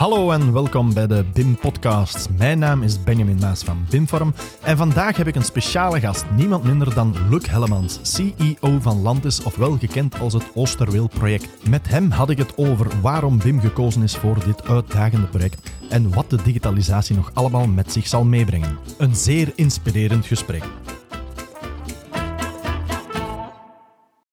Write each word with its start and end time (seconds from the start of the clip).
Hallo 0.00 0.30
en 0.30 0.52
welkom 0.52 0.94
bij 0.94 1.06
de 1.06 1.24
BIM 1.32 1.56
Podcast. 1.56 2.28
Mijn 2.38 2.58
naam 2.58 2.82
is 2.82 3.02
Benjamin 3.02 3.38
Maas 3.40 3.62
van 3.62 3.86
BIMfarm 3.90 4.34
en 4.62 4.76
vandaag 4.76 5.16
heb 5.16 5.26
ik 5.26 5.34
een 5.34 5.44
speciale 5.44 6.00
gast, 6.00 6.24
niemand 6.36 6.64
minder 6.64 6.94
dan 6.94 7.14
Luc 7.30 7.46
Hellemans, 7.46 7.98
CEO 8.02 8.78
van 8.78 9.02
Landis, 9.02 9.42
ofwel 9.42 9.78
gekend 9.78 10.18
als 10.18 10.32
het 10.32 10.50
Oosterweel-project. 10.54 11.68
Met 11.68 11.88
hem 11.88 12.10
had 12.10 12.30
ik 12.30 12.38
het 12.38 12.56
over 12.56 13.00
waarom 13.00 13.38
BIM 13.38 13.60
gekozen 13.60 14.02
is 14.02 14.16
voor 14.16 14.44
dit 14.44 14.68
uitdagende 14.68 15.26
project 15.26 15.72
en 15.88 16.14
wat 16.14 16.30
de 16.30 16.42
digitalisatie 16.42 17.16
nog 17.16 17.30
allemaal 17.34 17.66
met 17.66 17.92
zich 17.92 18.06
zal 18.06 18.24
meebrengen. 18.24 18.78
Een 18.98 19.14
zeer 19.14 19.52
inspirerend 19.54 20.26
gesprek. 20.26 20.64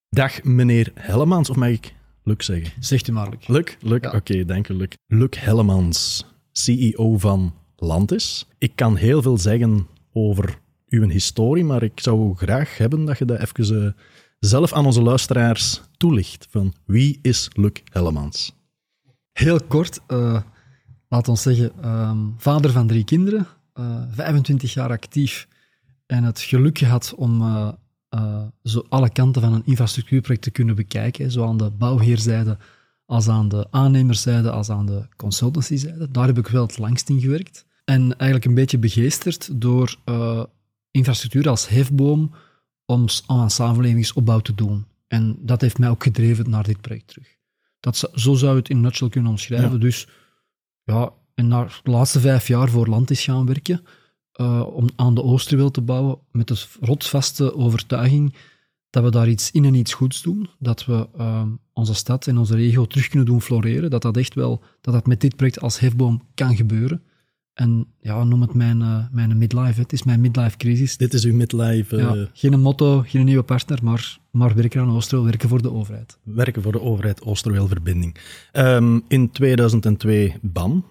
Dag 0.08 0.42
meneer 0.42 0.92
Hellemans, 0.94 1.50
of 1.50 1.56
mag 1.56 1.68
ik 1.68 1.96
Luc 2.28 2.44
zeggen? 2.44 2.72
Zegt 2.80 3.08
u 3.08 3.12
maar, 3.12 3.28
Luc. 3.30 3.46
Luc? 3.48 3.76
Luc, 3.80 4.00
Ja. 4.02 4.10
oké, 4.10 4.44
dank 4.44 4.68
u, 4.68 4.74
Luc. 4.74 4.88
Luc 5.06 5.28
Hellemans, 5.38 6.24
CEO 6.52 7.18
van 7.18 7.54
Landis. 7.76 8.46
Ik 8.58 8.72
kan 8.76 8.96
heel 8.96 9.22
veel 9.22 9.38
zeggen 9.38 9.86
over 10.12 10.58
uw 10.88 11.08
historie, 11.08 11.64
maar 11.64 11.82
ik 11.82 12.00
zou 12.00 12.36
graag 12.36 12.78
hebben 12.78 13.04
dat 13.04 13.18
je 13.18 13.24
dat 13.24 13.40
even 13.40 13.84
eh, 13.86 13.92
zelf 14.38 14.72
aan 14.72 14.86
onze 14.86 15.02
luisteraars 15.02 15.80
toelicht. 15.96 16.46
Van 16.50 16.72
wie 16.84 17.18
is 17.22 17.48
Luc 17.52 17.72
Hellemans? 17.92 18.56
Heel 19.32 19.60
kort, 19.62 20.00
eh 20.06 20.40
laat 21.08 21.28
ons 21.28 21.42
zeggen, 21.42 21.72
ehm, 21.82 22.18
vader 22.36 22.70
van 22.70 22.86
drie 22.86 23.04
kinderen, 23.04 23.46
eh, 23.72 24.02
25 24.10 24.72
jaar 24.74 24.90
actief 24.90 25.48
en 26.06 26.24
het 26.24 26.40
geluk 26.40 26.78
gehad 26.78 27.14
om 27.16 27.42
eh, 28.22 28.46
zo 28.62 28.84
alle 28.88 29.10
kanten 29.10 29.42
van 29.42 29.52
een 29.52 29.62
infrastructuurproject 29.64 30.42
te 30.42 30.50
kunnen 30.50 30.74
bekijken, 30.74 31.24
hè, 31.24 31.30
zo 31.30 31.44
aan 31.44 31.56
de 31.56 31.70
bouwheerzijde 31.70 32.58
als 33.06 33.28
aan 33.28 33.48
de 33.48 33.66
aannemerszijde 33.70 34.50
als 34.50 34.70
aan 34.70 34.86
de 34.86 35.02
consultancyzijde. 35.16 36.10
Daar 36.10 36.26
heb 36.26 36.38
ik 36.38 36.46
wel 36.46 36.66
het 36.66 36.78
langst 36.78 37.08
in 37.08 37.20
gewerkt. 37.20 37.66
En 37.84 38.00
eigenlijk 38.00 38.44
een 38.44 38.54
beetje 38.54 38.78
begeesterd 38.78 39.60
door 39.60 39.96
eh, 40.04 40.44
infrastructuur 40.90 41.48
als 41.48 41.68
hefboom 41.68 42.30
om 42.84 43.06
aan 43.26 43.50
samenlevingsopbouw 43.50 44.40
te 44.40 44.54
doen. 44.54 44.84
En 45.06 45.36
dat 45.40 45.60
heeft 45.60 45.78
mij 45.78 45.88
ook 45.88 46.02
gedreven 46.02 46.50
naar 46.50 46.64
dit 46.64 46.80
project 46.80 47.08
terug. 47.08 47.36
Dat, 47.80 48.10
zo 48.14 48.34
zou 48.34 48.52
je 48.52 48.58
het 48.58 48.68
in 48.68 48.76
een 48.76 48.82
nutshell 48.82 49.08
kunnen 49.08 49.30
omschrijven. 49.30 49.72
Ja. 49.72 49.78
Dus 49.78 50.08
ja, 50.82 51.12
en 51.34 51.48
na 51.48 51.68
de 51.82 51.90
laatste 51.90 52.20
vijf 52.20 52.48
jaar 52.48 52.68
voor 52.68 52.86
land 52.86 53.10
is 53.10 53.24
gaan 53.24 53.46
werken, 53.46 53.84
eh, 54.38 54.66
om 54.66 54.88
aan 54.96 55.14
de 55.14 55.22
Oosterweel 55.22 55.70
te 55.70 55.80
bouwen, 55.80 56.18
met 56.30 56.48
de 56.48 56.64
rotsvaste 56.80 57.54
overtuiging 57.54 58.34
dat 58.90 59.02
we 59.02 59.10
daar 59.10 59.28
iets 59.28 59.50
in 59.50 59.64
en 59.64 59.74
iets 59.74 59.94
goeds 59.94 60.22
doen, 60.22 60.48
dat 60.58 60.84
we 60.84 61.08
eh, 61.16 61.42
onze 61.72 61.94
stad 61.94 62.26
en 62.26 62.38
onze 62.38 62.56
regio 62.56 62.86
terug 62.86 63.08
kunnen 63.08 63.26
doen 63.26 63.42
floreren, 63.42 63.90
dat 63.90 64.02
dat 64.02 64.16
echt 64.16 64.34
wel, 64.34 64.62
dat 64.80 64.94
dat 64.94 65.06
met 65.06 65.20
dit 65.20 65.36
project 65.36 65.60
als 65.60 65.78
hefboom 65.78 66.22
kan 66.34 66.56
gebeuren. 66.56 67.02
En 67.58 67.86
ja, 68.00 68.24
noem 68.24 68.40
het 68.40 68.54
mijn, 68.54 68.82
eh, 68.82 69.04
mijn 69.10 69.38
midlife, 69.38 69.74
hè. 69.74 69.80
het 69.80 69.92
is 69.92 70.02
mijn 70.02 70.20
midlife 70.20 70.56
crisis. 70.56 70.96
Dit 70.96 71.14
is 71.14 71.24
uw 71.24 71.34
midlife 71.34 71.96
eh, 71.96 72.02
Ja, 72.02 72.28
geen 72.32 72.60
motto, 72.60 73.02
geen 73.06 73.24
nieuwe 73.24 73.42
partner, 73.42 73.78
maar, 73.82 74.18
maar 74.30 74.54
werken 74.54 74.80
aan 74.80 74.90
Oosterweel, 74.90 75.26
werken 75.26 75.48
voor 75.48 75.62
de 75.62 75.72
overheid. 75.72 76.18
werken 76.22 76.62
voor 76.62 76.72
de 76.72 76.80
overheid 76.80 77.22
Oosterweelverbinding. 77.22 78.16
Ehm, 78.52 78.98
in 79.08 79.30
2002 79.30 80.34
BAM, 80.42 80.72
eh, 80.76 80.82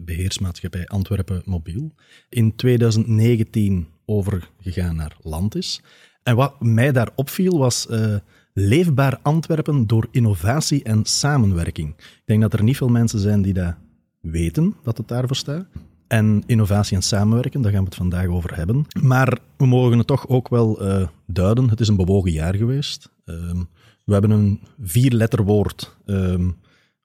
beheersmaatschappij 0.00 0.86
Antwerpen 0.86 1.42
Mobiel. 1.44 1.94
In 2.28 2.56
2019 2.56 3.86
overgegaan 4.04 4.96
naar 4.96 5.16
Landis. 5.22 5.82
En 6.22 6.36
wat 6.36 6.60
mij 6.60 6.92
daar 6.92 7.10
opviel 7.14 7.58
was 7.58 7.86
eh, 7.86 8.14
leefbaar 8.52 9.18
Antwerpen 9.22 9.86
door 9.86 10.08
innovatie 10.10 10.82
en 10.82 11.04
samenwerking. 11.04 11.88
Ik 11.96 12.22
denk 12.24 12.40
dat 12.40 12.52
er 12.52 12.62
niet 12.62 12.76
veel 12.76 12.88
mensen 12.88 13.18
zijn 13.18 13.42
die 13.42 13.52
dat 13.52 13.74
weten, 14.20 14.74
dat 14.82 14.98
het 14.98 15.08
daarvoor 15.08 15.36
staat. 15.36 15.66
En 16.06 16.42
innovatie 16.46 16.96
en 16.96 17.02
samenwerken, 17.02 17.62
daar 17.62 17.72
gaan 17.72 17.80
we 17.80 17.86
het 17.86 17.96
vandaag 17.96 18.26
over 18.26 18.56
hebben. 18.56 18.86
Maar 19.02 19.38
we 19.56 19.66
mogen 19.66 19.98
het 19.98 20.06
toch 20.06 20.28
ook 20.28 20.48
wel 20.48 20.80
eh, 20.80 21.08
duiden. 21.26 21.68
Het 21.68 21.80
is 21.80 21.88
een 21.88 21.96
bewogen 21.96 22.32
jaar 22.32 22.54
geweest. 22.54 23.10
Ehm, 23.24 23.62
we 24.04 24.12
hebben 24.12 24.30
een 24.30 24.60
vierletterwoord 24.82 25.96
ehm, 26.06 26.48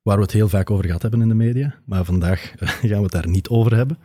waar 0.01 0.16
we 0.16 0.22
het 0.22 0.31
heel 0.31 0.50
vaak 0.50 0.69
over 0.69 0.85
gehad 0.85 1.01
hebben 1.01 1.22
in 1.22 1.28
de 1.28 1.34
media. 1.34 1.75
Maar 1.85 2.06
vandaag 2.06 2.53
eh, 2.56 2.67
gaan 2.89 2.97
we 2.97 3.03
het 3.03 3.12
daar 3.12 3.28
niet 3.28 3.50
over 3.50 3.75
hebben. 3.75 3.97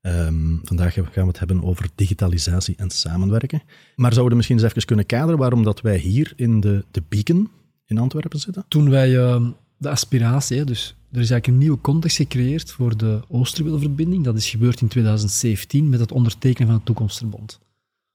Ehm, 0.00 0.56
vandaag 0.62 0.94
gaan 0.94 1.04
we 1.12 1.20
het 1.20 1.38
hebben 1.38 1.62
over 1.62 1.88
digitalisatie 1.94 2.74
en 2.76 2.90
samenwerken. 2.90 3.62
Maar 3.96 4.12
zouden 4.12 4.30
we 4.30 4.36
misschien 4.36 4.58
eens 4.58 4.66
even 4.66 4.84
kunnen 4.84 5.06
kaderen 5.06 5.38
waarom 5.38 5.62
dat 5.62 5.80
wij 5.80 5.96
hier 5.96 6.32
in 6.36 6.60
de, 6.60 6.84
de 6.90 7.02
Beacon 7.08 7.50
in 7.86 7.98
Antwerpen 7.98 8.38
zitten? 8.38 8.64
Toen 8.68 8.90
wij 8.90 9.18
eh, 9.18 9.46
de 9.76 9.90
aspiratie, 9.90 10.64
dus 10.64 10.88
er 10.88 11.20
is 11.20 11.30
eigenlijk 11.30 11.46
een 11.46 11.58
nieuwe 11.58 11.80
context 11.80 12.16
gecreëerd 12.16 12.70
voor 12.70 12.96
de 12.96 13.20
Oosterweelverbinding. 13.28 14.24
Dat 14.24 14.36
is 14.36 14.50
gebeurd 14.50 14.80
in 14.80 14.88
2017 14.88 15.88
met 15.88 16.00
het 16.00 16.12
ondertekenen 16.12 16.66
van 16.66 16.76
het 16.76 16.86
Toekomstverbond. 16.86 17.60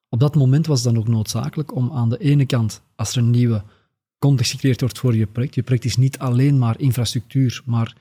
Op 0.10 0.20
dat 0.20 0.36
moment 0.36 0.68
was 0.68 0.84
het 0.84 0.94
dan 0.94 1.04
ook 1.04 1.08
noodzakelijk 1.08 1.76
om 1.76 1.92
aan 1.92 2.10
de 2.10 2.18
ene 2.18 2.46
kant, 2.46 2.82
als 2.96 3.12
er 3.12 3.18
een 3.18 3.30
nieuwe 3.30 3.64
context 4.20 4.52
gecreëerd 4.52 4.80
wordt 4.80 5.00
voor 5.00 5.16
je 5.16 5.26
project, 5.26 5.56
je 5.56 5.64
project 5.64 5.86
is 5.86 5.96
niet 5.96 6.20
alleen 6.20 6.58
maar 6.58 6.80
infrastructuur, 6.80 7.62
maar 7.66 7.96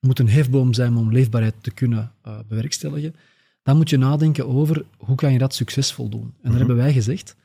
moet 0.00 0.18
een 0.18 0.28
hefboom 0.28 0.74
zijn 0.74 0.96
om 0.96 1.12
leefbaarheid 1.12 1.54
te 1.60 1.70
kunnen 1.70 2.12
eh, 2.22 2.38
bewerkstelligen, 2.48 3.14
dan 3.62 3.76
moet 3.76 3.90
je 3.90 3.96
nadenken 3.96 4.46
over 4.46 4.84
hoe 4.96 5.16
kan 5.16 5.32
je 5.32 5.38
dat 5.38 5.54
succesvol 5.54 6.08
doen. 6.08 6.34
En 6.42 6.50
daar 6.50 6.58
hebben 6.58 6.76
wij 6.76 6.92
gezegd, 6.92 7.36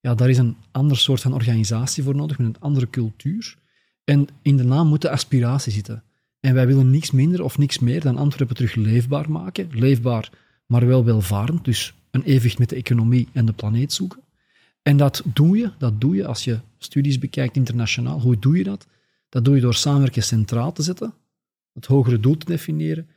ja, 0.00 0.14
daar 0.14 0.28
is 0.28 0.38
een 0.38 0.56
ander 0.70 0.96
soort 0.96 1.20
van 1.20 1.34
organisatie 1.34 2.02
voor 2.02 2.16
nodig, 2.16 2.38
met 2.38 2.46
een 2.46 2.60
andere 2.60 2.90
cultuur. 2.90 3.56
En 4.04 4.28
in 4.42 4.56
de 4.56 4.64
naam 4.64 4.86
moet 4.86 5.02
de 5.02 5.10
aspiratie 5.10 5.72
zitten. 5.72 6.02
En 6.40 6.54
wij 6.54 6.66
willen 6.66 6.90
niks 6.90 7.10
minder 7.10 7.42
of 7.42 7.58
niks 7.58 7.78
meer 7.78 8.00
dan 8.00 8.16
Antwerpen 8.16 8.56
terug 8.56 8.74
leefbaar 8.74 9.30
maken. 9.30 9.68
Leefbaar, 9.72 10.30
maar 10.66 10.86
wel 10.86 11.04
welvarend. 11.04 11.64
Dus 11.64 11.94
een 12.10 12.22
evenwicht 12.22 12.58
met 12.58 12.68
de 12.68 12.76
economie 12.76 13.28
en 13.32 13.46
de 13.46 13.52
planeet 13.52 13.92
zoeken. 13.92 14.20
En 14.82 14.96
dat 14.96 15.22
doe 15.24 15.56
je, 15.56 15.72
dat 15.78 16.00
doe 16.00 16.14
je 16.14 16.26
als 16.26 16.44
je 16.44 16.60
studies 16.78 17.18
bekijkt 17.18 17.56
internationaal. 17.56 18.20
Hoe 18.20 18.38
doe 18.38 18.56
je 18.56 18.64
dat? 18.64 18.86
Dat 19.28 19.44
doe 19.44 19.54
je 19.54 19.60
door 19.60 19.74
samenwerken 19.74 20.22
centraal 20.22 20.72
te 20.72 20.82
zetten, 20.82 21.14
het 21.72 21.86
hogere 21.86 22.20
doel 22.20 22.36
te 22.36 22.46
definiëren. 22.46 23.08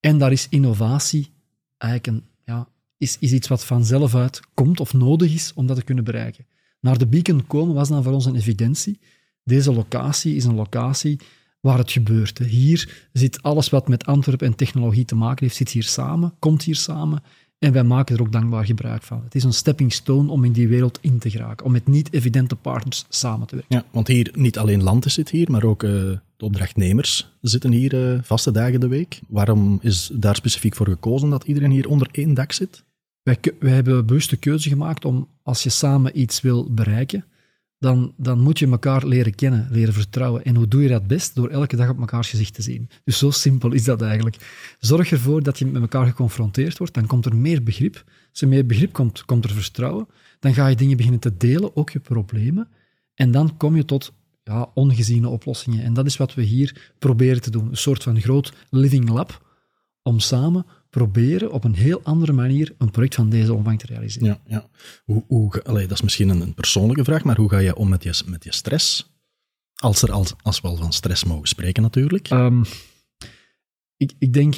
En 0.00 0.18
daar 0.18 0.32
is 0.32 0.48
innovatie 0.48 1.30
eigenlijk 1.76 2.16
een, 2.16 2.24
ja, 2.44 2.68
is, 2.96 3.18
is 3.18 3.32
iets 3.32 3.48
wat 3.48 3.64
vanzelf 3.64 4.14
uit 4.14 4.40
komt 4.54 4.80
of 4.80 4.92
nodig 4.92 5.34
is 5.34 5.52
om 5.54 5.66
dat 5.66 5.76
te 5.76 5.84
kunnen 5.84 6.04
bereiken. 6.04 6.46
Naar 6.80 6.98
de 6.98 7.06
beacon 7.06 7.46
komen 7.46 7.74
was 7.74 7.88
dan 7.88 8.02
voor 8.02 8.12
ons 8.12 8.26
een 8.26 8.36
evidentie. 8.36 8.98
Deze 9.44 9.72
locatie 9.72 10.36
is 10.36 10.44
een 10.44 10.54
locatie 10.54 11.20
waar 11.60 11.78
het 11.78 11.92
gebeurt. 11.92 12.38
Hier 12.38 13.08
zit 13.12 13.42
alles 13.42 13.68
wat 13.68 13.88
met 13.88 14.06
Antwerpen 14.06 14.46
en 14.46 14.54
technologie 14.54 15.04
te 15.04 15.14
maken 15.14 15.44
heeft, 15.44 15.56
zit 15.56 15.70
hier 15.70 15.82
samen, 15.82 16.34
komt 16.38 16.62
hier 16.62 16.76
samen. 16.76 17.22
En 17.64 17.72
wij 17.72 17.84
maken 17.84 18.14
er 18.16 18.20
ook 18.20 18.32
dankbaar 18.32 18.64
gebruik 18.64 19.02
van. 19.02 19.20
Het 19.24 19.34
is 19.34 19.44
een 19.44 19.52
stepping 19.52 19.92
stone 19.92 20.30
om 20.30 20.44
in 20.44 20.52
die 20.52 20.68
wereld 20.68 20.98
in 21.00 21.18
te 21.18 21.30
geraken, 21.30 21.66
om 21.66 21.72
met 21.72 21.86
niet-evidente 21.86 22.56
partners 22.56 23.04
samen 23.08 23.46
te 23.46 23.54
werken. 23.54 23.76
Ja, 23.76 23.84
want 23.90 24.08
hier 24.08 24.30
niet 24.34 24.58
alleen 24.58 24.82
Landis 24.82 25.14
zit 25.14 25.30
hier, 25.30 25.50
maar 25.50 25.64
ook 25.64 25.82
eh, 25.82 25.90
de 26.36 26.44
opdrachtnemers 26.44 27.30
zitten 27.40 27.72
hier 27.72 28.12
eh, 28.12 28.18
vaste 28.22 28.50
dagen 28.50 28.80
de 28.80 28.88
week. 28.88 29.20
Waarom 29.28 29.78
is 29.82 30.10
daar 30.14 30.36
specifiek 30.36 30.74
voor 30.74 30.88
gekozen 30.88 31.30
dat 31.30 31.44
iedereen 31.44 31.70
hier 31.70 31.88
onder 31.88 32.08
één 32.12 32.34
dak 32.34 32.52
zit? 32.52 32.84
Wij, 33.22 33.38
wij 33.60 33.72
hebben 33.72 33.94
een 33.94 34.06
bewuste 34.06 34.36
keuze 34.36 34.68
gemaakt 34.68 35.04
om, 35.04 35.28
als 35.42 35.62
je 35.62 35.70
samen 35.70 36.20
iets 36.20 36.40
wil 36.40 36.70
bereiken, 36.70 37.24
dan, 37.84 38.12
dan 38.16 38.40
moet 38.40 38.58
je 38.58 38.66
elkaar 38.66 39.06
leren 39.06 39.34
kennen, 39.34 39.68
leren 39.70 39.94
vertrouwen. 39.94 40.44
En 40.44 40.56
hoe 40.56 40.68
doe 40.68 40.82
je 40.82 40.88
dat 40.88 41.06
best? 41.06 41.34
Door 41.34 41.48
elke 41.48 41.76
dag 41.76 41.88
op 41.88 41.98
mekaars 41.98 42.30
gezicht 42.30 42.54
te 42.54 42.62
zien. 42.62 42.88
Dus 43.04 43.18
zo 43.18 43.30
simpel 43.30 43.72
is 43.72 43.84
dat 43.84 44.02
eigenlijk. 44.02 44.36
Zorg 44.78 45.10
ervoor 45.10 45.42
dat 45.42 45.58
je 45.58 45.66
met 45.66 45.82
elkaar 45.82 46.06
geconfronteerd 46.06 46.78
wordt, 46.78 46.94
dan 46.94 47.06
komt 47.06 47.26
er 47.26 47.36
meer 47.36 47.62
begrip. 47.62 48.04
Als 48.30 48.40
er 48.40 48.48
meer 48.48 48.66
begrip 48.66 48.92
komt, 48.92 49.24
komt 49.24 49.44
er 49.44 49.50
vertrouwen. 49.50 50.06
Dan 50.38 50.54
ga 50.54 50.66
je 50.66 50.76
dingen 50.76 50.96
beginnen 50.96 51.20
te 51.20 51.36
delen, 51.36 51.76
ook 51.76 51.90
je 51.90 52.00
problemen. 52.00 52.68
En 53.14 53.30
dan 53.30 53.56
kom 53.56 53.76
je 53.76 53.84
tot 53.84 54.12
ja, 54.44 54.70
ongeziene 54.74 55.28
oplossingen. 55.28 55.84
En 55.84 55.94
dat 55.94 56.06
is 56.06 56.16
wat 56.16 56.34
we 56.34 56.42
hier 56.42 56.92
proberen 56.98 57.42
te 57.42 57.50
doen. 57.50 57.68
Een 57.68 57.76
soort 57.76 58.02
van 58.02 58.20
groot 58.20 58.52
living 58.70 59.08
lab, 59.08 59.42
om 60.02 60.20
samen 60.20 60.66
proberen 60.94 61.52
op 61.52 61.64
een 61.64 61.74
heel 61.74 62.00
andere 62.02 62.32
manier 62.32 62.74
een 62.78 62.90
project 62.90 63.14
van 63.14 63.28
deze 63.30 63.54
omvang 63.54 63.78
te 63.78 63.86
realiseren. 63.86 64.26
Ja, 64.28 64.40
ja. 64.46 64.68
Hoe, 65.04 65.24
hoe, 65.26 65.62
allee, 65.64 65.86
dat 65.86 65.96
is 65.96 66.02
misschien 66.02 66.28
een, 66.28 66.40
een 66.40 66.54
persoonlijke 66.54 67.04
vraag, 67.04 67.24
maar 67.24 67.36
hoe 67.36 67.48
ga 67.50 67.58
je 67.58 67.76
om 67.76 67.88
met 67.88 68.02
je, 68.02 68.22
met 68.26 68.44
je 68.44 68.52
stress? 68.52 69.12
Als, 69.74 70.02
er, 70.02 70.12
als, 70.12 70.34
als 70.42 70.60
we 70.60 70.68
al 70.68 70.76
van 70.76 70.92
stress 70.92 71.24
mogen 71.24 71.48
spreken, 71.48 71.82
natuurlijk. 71.82 72.28
Ehm, 72.28 72.62
ik, 73.96 74.12
ik 74.18 74.32
denk, 74.32 74.54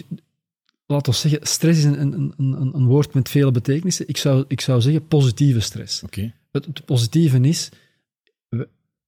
laten 0.86 1.12
we 1.12 1.18
zeggen, 1.18 1.46
stress 1.46 1.78
is 1.78 1.84
een, 1.84 2.00
een, 2.00 2.32
een, 2.36 2.74
een 2.74 2.86
woord 2.86 3.14
met 3.14 3.28
vele 3.28 3.50
betekenissen. 3.50 4.08
Ik 4.08 4.16
zou, 4.16 4.44
ik 4.48 4.60
zou 4.60 4.80
zeggen 4.80 5.06
positieve 5.06 5.60
stress. 5.60 6.02
Oké. 6.02 6.32
Het, 6.52 6.64
het 6.66 6.84
positieve 6.84 7.40
is, 7.40 7.68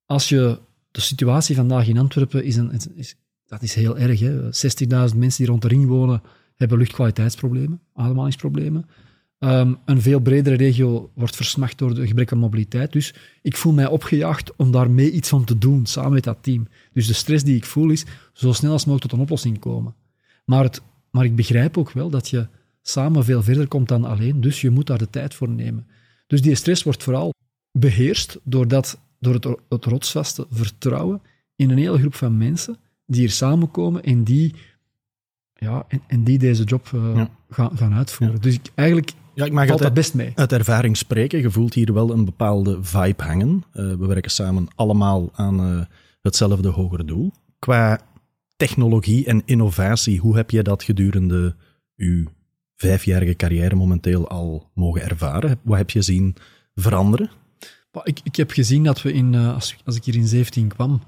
als 0.06 0.28
je 0.28 0.58
de 0.90 1.00
situatie 1.00 1.56
vandaag 1.56 1.88
in 1.88 1.98
Antwerpen 1.98 2.44
is, 2.44 2.56
een, 2.56 2.72
is, 2.72 2.86
is- 2.94 3.16
dat 3.46 3.62
is 3.62 3.74
heel 3.74 3.98
erg. 3.98 4.20
hè. 4.20 4.42
60.000 4.42 5.16
mensen 5.16 5.36
die 5.36 5.46
rond 5.46 5.62
de 5.62 5.68
ring 5.68 5.86
wonen, 5.86 6.22
hebben 6.58 6.78
luchtkwaliteitsproblemen, 6.78 7.80
ademhalingsproblemen. 7.94 8.86
Ehm, 9.38 9.74
een 9.84 10.02
veel 10.02 10.20
bredere 10.20 10.56
regio 10.56 11.10
wordt 11.14 11.36
versmacht 11.36 11.78
door 11.78 11.94
de 11.94 12.06
gebrek 12.06 12.32
aan 12.32 12.38
mobiliteit. 12.38 12.92
Dus 12.92 13.14
ik 13.42 13.56
voel 13.56 13.72
mij 13.72 13.86
opgejaagd 13.86 14.56
om 14.56 14.70
daarmee 14.70 15.10
iets 15.10 15.28
van 15.28 15.44
te 15.44 15.58
doen, 15.58 15.86
samen 15.86 16.12
met 16.12 16.24
dat 16.24 16.38
team. 16.40 16.68
Dus 16.92 17.06
de 17.06 17.12
stress 17.12 17.44
die 17.44 17.56
ik 17.56 17.64
voel 17.64 17.90
is 17.90 18.04
zo 18.32 18.52
snel 18.52 18.72
als 18.72 18.84
mogelijk 18.84 19.10
tot 19.10 19.18
een 19.18 19.24
oplossing 19.24 19.58
komen. 19.58 19.94
Maar, 20.44 20.62
het, 20.62 20.82
maar 21.10 21.24
ik 21.24 21.36
begrijp 21.36 21.78
ook 21.78 21.92
wel 21.92 22.10
dat 22.10 22.28
je 22.28 22.46
samen 22.82 23.24
veel 23.24 23.42
verder 23.42 23.68
komt 23.68 23.88
dan 23.88 24.04
alleen, 24.04 24.40
dus 24.40 24.60
je 24.60 24.70
moet 24.70 24.86
daar 24.86 24.98
de 24.98 25.10
tijd 25.10 25.34
voor 25.34 25.48
nemen. 25.48 25.86
Dus 26.26 26.42
die 26.42 26.54
stress 26.54 26.82
wordt 26.82 27.02
vooral 27.02 27.32
beheerst 27.72 28.38
doordat, 28.42 29.00
door 29.20 29.34
het, 29.34 29.46
het 29.68 29.84
rotsvaste 29.84 30.46
vertrouwen 30.50 31.22
in 31.56 31.70
een 31.70 31.78
hele 31.78 31.98
groep 31.98 32.14
van 32.14 32.36
mensen 32.36 32.76
die 33.06 33.20
hier 33.20 33.30
samenkomen 33.30 34.02
en 34.02 34.24
die, 34.24 34.54
ja, 35.58 35.84
en, 35.88 36.02
en 36.06 36.24
die 36.24 36.38
deze 36.38 36.64
job 36.64 36.90
uh, 36.94 37.16
ja. 37.16 37.30
gaan, 37.50 37.76
gaan 37.76 37.94
uitvoeren. 37.94 38.40
Dus 38.40 38.54
ik, 38.54 38.70
eigenlijk 38.74 39.12
ja, 39.38 39.44
ik 39.44 39.52
mag 39.52 39.66
valt 39.66 39.78
dat 39.78 39.94
best 39.94 40.14
mee. 40.14 40.32
Uit 40.34 40.52
ervaring 40.52 40.96
spreken, 40.96 41.40
je 41.40 41.50
voelt 41.50 41.74
hier 41.74 41.92
wel 41.92 42.12
een 42.12 42.24
bepaalde 42.24 42.78
vibe 42.82 43.22
hangen. 43.22 43.64
Uh, 43.74 43.94
we 43.94 44.06
werken 44.06 44.30
samen 44.30 44.66
allemaal 44.74 45.30
aan 45.34 45.60
uh, 45.60 45.80
hetzelfde 46.22 46.68
hogere 46.68 47.04
doel. 47.04 47.32
Qua 47.58 48.00
technologie 48.56 49.26
en 49.26 49.42
innovatie, 49.44 50.18
hoe 50.18 50.36
heb 50.36 50.50
je 50.50 50.62
dat 50.62 50.82
gedurende 50.82 51.56
uw 51.96 52.24
vijfjarige 52.74 53.34
carrière 53.34 53.74
momenteel 53.74 54.28
al 54.28 54.70
mogen 54.74 55.02
ervaren? 55.02 55.58
Wat 55.62 55.78
heb 55.78 55.90
je 55.90 56.02
zien 56.02 56.36
veranderen? 56.74 57.30
Ik, 58.02 58.20
ik 58.22 58.36
heb 58.36 58.50
gezien 58.50 58.84
dat 58.84 59.02
we 59.02 59.12
in, 59.12 59.34
als, 59.34 59.76
als 59.84 59.96
ik 59.96 60.04
hier 60.04 60.14
in 60.14 60.26
17 60.26 60.68
kwam, 60.68 61.02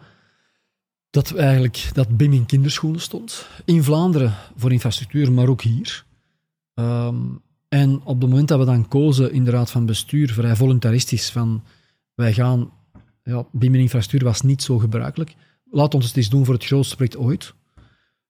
dat 1.10 1.34
eigenlijk 1.34 1.90
dat 1.92 2.16
BIM 2.16 2.32
in 2.32 2.46
kinderschoenen 2.46 3.00
stond. 3.00 3.46
In 3.64 3.82
Vlaanderen 3.82 4.34
voor 4.56 4.72
infrastructuur, 4.72 5.32
maar 5.32 5.48
ook 5.48 5.62
hier. 5.62 6.04
Um, 6.74 7.40
en 7.68 8.00
op 8.04 8.20
het 8.20 8.30
moment 8.30 8.48
dat 8.48 8.58
we 8.58 8.64
dan 8.64 8.88
kozen 8.88 9.32
in 9.32 9.44
de 9.44 9.50
raad 9.50 9.70
van 9.70 9.86
bestuur, 9.86 10.32
vrij 10.32 10.56
voluntaristisch, 10.56 11.30
van 11.30 11.62
wij 12.14 12.32
gaan, 12.32 12.70
ja, 13.22 13.46
BIM 13.52 13.74
in 13.74 13.80
infrastructuur 13.80 14.28
was 14.28 14.40
niet 14.40 14.62
zo 14.62 14.78
gebruikelijk. 14.78 15.34
Laat 15.70 15.94
ons 15.94 16.06
het 16.06 16.16
eens 16.16 16.28
doen 16.28 16.44
voor 16.44 16.54
het 16.54 16.64
grootste 16.64 16.96
project 16.96 17.16
ooit. 17.16 17.54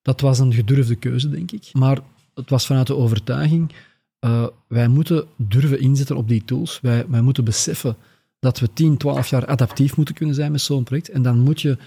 Dat 0.02 0.20
was 0.20 0.38
een 0.38 0.52
gedurfde 0.52 0.96
keuze, 0.96 1.30
denk 1.30 1.50
ik. 1.50 1.70
Maar 1.72 1.98
het 2.34 2.50
was 2.50 2.66
vanuit 2.66 2.86
de 2.86 2.96
overtuiging, 2.96 3.72
uh, 4.20 4.46
wij 4.66 4.88
moeten 4.88 5.26
durven 5.36 5.80
inzetten 5.80 6.16
op 6.16 6.28
die 6.28 6.44
tools. 6.44 6.78
Wij, 6.82 7.06
wij 7.08 7.20
moeten 7.20 7.44
beseffen 7.44 7.96
dat 8.38 8.58
we 8.58 8.72
10, 8.72 8.96
12 8.96 9.28
jaar 9.28 9.46
adaptief 9.46 9.96
moeten 9.96 10.14
kunnen 10.14 10.34
zijn 10.34 10.52
met 10.52 10.60
zo'n 10.60 10.84
project. 10.84 11.08
En 11.08 11.22
dan 11.22 11.38
moet 11.38 11.60
je 11.60 11.78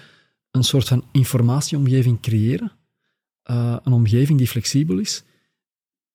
een 0.54 0.64
soort 0.64 0.88
van 0.88 1.04
informatieomgeving 1.12 2.20
creëren. 2.20 2.72
Uh, 3.50 3.76
een 3.82 3.92
omgeving 3.92 4.38
die 4.38 4.48
flexibel 4.48 4.98
is, 4.98 5.22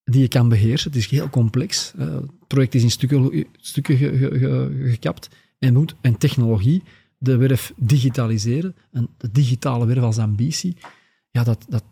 die 0.03 0.21
je 0.21 0.27
kan 0.27 0.49
beheersen. 0.49 0.91
Het 0.91 0.99
is 0.99 1.07
heel 1.07 1.29
complex. 1.29 1.93
Uh, 1.99 2.13
het 2.13 2.47
project 2.47 2.75
is 2.75 2.83
in 2.83 2.91
stukken, 2.91 3.45
stukken 3.57 3.97
ge, 3.97 4.17
ge, 4.17 4.39
ge, 4.39 4.85
gekapt. 4.89 5.29
En, 5.59 5.73
moet, 5.73 5.95
en 6.01 6.17
technologie, 6.17 6.83
de 7.17 7.37
werf 7.37 7.73
digitaliseren, 7.75 8.75
en 8.91 9.09
de 9.17 9.31
digitale 9.31 9.85
werf 9.85 10.03
als 10.03 10.17
ambitie, 10.17 10.77
ja, 11.31 11.43
dat, 11.43 11.65
dat, 11.69 11.83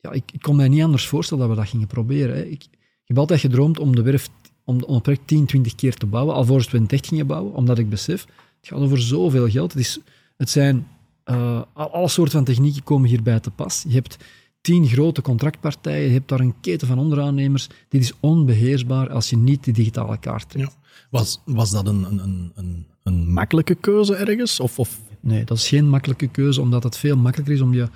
ja, 0.00 0.12
ik, 0.12 0.32
ik 0.32 0.42
kon 0.42 0.56
mij 0.56 0.68
niet 0.68 0.82
anders 0.82 1.06
voorstellen 1.06 1.46
dat 1.46 1.56
we 1.56 1.62
dat 1.62 1.70
gingen 1.70 1.86
proberen. 1.86 2.36
Hè. 2.36 2.44
Ik, 2.44 2.66
heb 3.04 3.18
altijd 3.18 3.40
gedroomd 3.40 3.78
om 3.78 3.94
de 3.94 4.02
werf 4.02 4.28
om 4.64 4.76
het 4.76 5.02
project 5.02 5.26
10, 5.26 5.46
20 5.46 5.74
keer 5.74 5.94
te 5.94 6.06
bouwen, 6.06 6.34
alvorens 6.34 6.70
we 6.70 6.78
het 6.78 6.92
echt 6.92 7.06
gingen 7.06 7.26
bouwen, 7.26 7.54
omdat 7.54 7.78
ik 7.78 7.88
besef, 7.88 8.26
het 8.60 8.68
gaat 8.68 8.78
over 8.78 9.00
zoveel 9.00 9.48
geld. 9.48 9.72
Het, 9.72 9.80
is, 9.80 9.98
het 10.36 10.50
zijn, 10.50 10.86
uh, 11.30 11.62
alle 11.72 12.08
soorten 12.08 12.34
van 12.34 12.44
technieken 12.44 12.82
komen 12.82 13.08
hierbij 13.08 13.40
te 13.40 13.50
pas. 13.50 13.84
Je 13.88 13.94
hebt 13.94 14.16
tien 14.60 14.86
grote 14.86 15.22
contractpartijen, 15.22 16.06
je 16.06 16.12
hebt 16.12 16.28
daar 16.28 16.40
een 16.40 16.60
keten 16.60 16.86
van 16.86 16.98
onderaannemers. 16.98 17.68
Dit 17.88 18.02
is 18.02 18.12
onbeheersbaar 18.20 19.10
als 19.10 19.30
je 19.30 19.36
niet 19.36 19.64
die 19.64 19.72
digitale 19.72 20.18
kaart 20.18 20.50
trekt. 20.50 20.76
Ja. 20.80 20.94
Was, 21.10 21.40
was 21.44 21.70
dat 21.70 21.86
een, 21.86 22.04
een, 22.04 22.52
een, 22.54 22.86
een 23.02 23.32
makkelijke 23.32 23.74
keuze 23.74 24.14
ergens? 24.14 24.60
Of, 24.60 24.78
of? 24.78 25.00
Nee, 25.20 25.44
dat 25.44 25.56
is 25.56 25.68
geen 25.68 25.88
makkelijke 25.88 26.28
keuze, 26.28 26.60
omdat 26.60 26.82
het 26.82 26.96
veel 26.96 27.16
makkelijker 27.16 27.54
is 27.54 27.60
om 27.60 27.74
je 27.74 27.88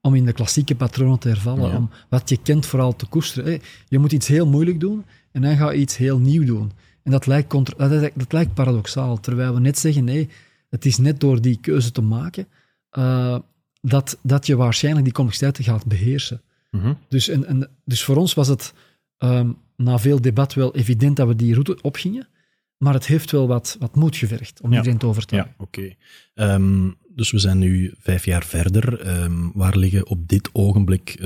om 0.00 0.14
in 0.14 0.24
de 0.24 0.32
klassieke 0.32 0.74
patronen 0.74 1.18
te 1.18 1.28
hervallen, 1.28 1.76
om 1.76 1.90
wat 2.08 2.28
je 2.28 2.38
kent 2.42 2.66
vooral 2.66 2.96
te 2.96 3.06
koesteren. 3.06 3.60
Je 3.88 3.98
moet 3.98 4.12
iets 4.12 4.26
heel 4.26 4.46
moeilijk 4.46 4.80
doen 4.80 5.04
en 5.32 5.42
dan 5.42 5.56
ga 5.56 5.70
je 5.70 5.78
iets 5.78 5.96
heel 5.96 6.18
nieuw 6.18 6.44
doen. 6.44 6.72
En 7.02 7.10
dat 7.10 7.26
lijkt, 7.26 7.48
contra 7.48 7.88
dat, 7.88 8.10
dat, 8.14 8.32
lijkt 8.32 8.54
paradoxaal, 8.54 9.20
terwijl 9.20 9.54
we 9.54 9.60
net 9.60 9.78
zeggen, 9.78 10.04
nee, 10.04 10.28
het 10.70 10.84
is 10.84 10.98
net 10.98 11.20
door 11.20 11.40
die 11.40 11.58
keuze 11.60 11.92
te 11.92 12.02
maken 12.02 12.46
uh, 12.92 13.38
dat, 13.80 14.18
dat 14.22 14.46
je 14.46 14.56
waarschijnlijk 14.56 15.04
die 15.04 15.14
complexiteit 15.14 15.58
gaat 15.60 15.86
beheersen. 15.86 16.42
Mm 16.70 16.98
dus, 17.08 17.28
en, 17.28 17.46
en, 17.46 17.70
dus 17.84 18.04
voor 18.04 18.16
ons 18.16 18.34
was 18.34 18.48
het 18.48 18.74
um, 19.18 19.56
na 19.76 19.98
veel 19.98 20.20
debat 20.20 20.54
wel 20.54 20.74
evident 20.74 21.16
dat 21.16 21.28
we 21.28 21.36
die 21.36 21.52
route 21.52 21.78
opgingen, 21.82 22.28
maar 22.76 22.94
het 22.94 23.06
heeft 23.06 23.30
wel 23.30 23.46
wat, 23.46 23.76
wat 23.78 23.96
moed 23.96 24.16
gevergd 24.16 24.60
om 24.60 24.70
ja. 24.70 24.76
iedereen 24.76 24.98
te 24.98 25.06
overtuigen. 25.06 25.54
Ja, 25.58 25.64
oké. 25.64 25.96
Okay. 26.34 26.54
Um, 26.54 26.96
dus 27.14 27.30
we 27.30 27.38
zijn 27.38 27.58
nu 27.58 27.94
vijf 27.98 28.24
jaar 28.24 28.44
verder. 28.44 29.06
Um, 29.22 29.50
waar 29.54 29.76
liggen 29.76 30.06
op 30.06 30.28
dit 30.28 30.50
ogenblik 30.52 31.16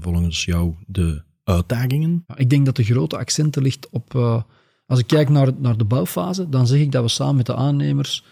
volgens 0.00 0.44
jou 0.44 0.74
de 0.86 1.22
uitdagingen? 1.44 2.24
Ik 2.34 2.50
denk 2.50 2.66
dat 2.66 2.76
de 2.76 2.84
grote 2.84 3.16
accenten 3.16 3.62
ligt 3.62 3.88
op... 3.90 4.14
Uh, 4.14 4.42
als 4.86 5.00
ik 5.00 5.06
kijk 5.06 5.28
naar, 5.28 5.50
naar 5.58 5.76
de 5.76 5.84
bouwfase, 5.84 6.48
dan 6.48 6.66
zeg 6.66 6.80
ik 6.80 6.92
dat 6.92 7.02
we 7.02 7.08
samen 7.08 7.36
met 7.36 7.46
de 7.46 7.54
aannemers 7.54 8.24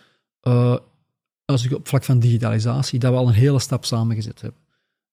uh, 0.43 0.77
als 1.51 1.65
ik 1.65 1.73
op 1.73 1.89
vlak 1.89 2.05
van 2.05 2.19
digitalisatie, 2.19 2.99
dat 2.99 3.13
we 3.13 3.19
al 3.19 3.29
een 3.29 3.35
hele 3.35 3.59
stap 3.59 3.85
samengezet 3.85 4.41
hebben. 4.41 4.61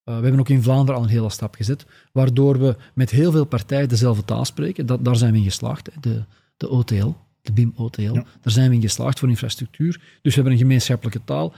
Uh, 0.06 0.16
we 0.16 0.22
hebben 0.22 0.40
ook 0.40 0.50
in 0.50 0.64
Vlaanderen 0.64 0.96
al 0.96 1.04
een 1.04 1.14
hele 1.14 1.30
stap 1.30 1.56
gezet, 1.56 1.86
waardoor 2.12 2.60
we 2.60 2.76
met 2.94 3.10
heel 3.10 3.32
veel 3.32 3.46
partijen 3.46 3.90
dezelfde 3.90 4.26
taal 4.26 4.46
spreken. 4.46 4.86
Dat, 4.86 5.06
daar 5.06 5.16
zijn 5.16 5.32
we 5.32 5.38
in 5.38 5.44
geslaagd, 5.44 5.90
hè. 5.94 6.00
De, 6.00 6.24
de 6.58 6.70
OTL, 6.70 7.14
de 7.42 7.52
BIM-OTL. 7.52 8.02
Ja. 8.02 8.12
Daar 8.14 8.54
zijn 8.54 8.70
we 8.70 8.76
in 8.76 8.82
geslaagd 8.82 9.20
voor 9.20 9.30
infrastructuur. 9.30 9.92
Dus 9.92 10.22
we 10.22 10.34
hebben 10.34 10.52
een 10.52 10.58
gemeenschappelijke 10.58 11.22
taal. 11.24 11.54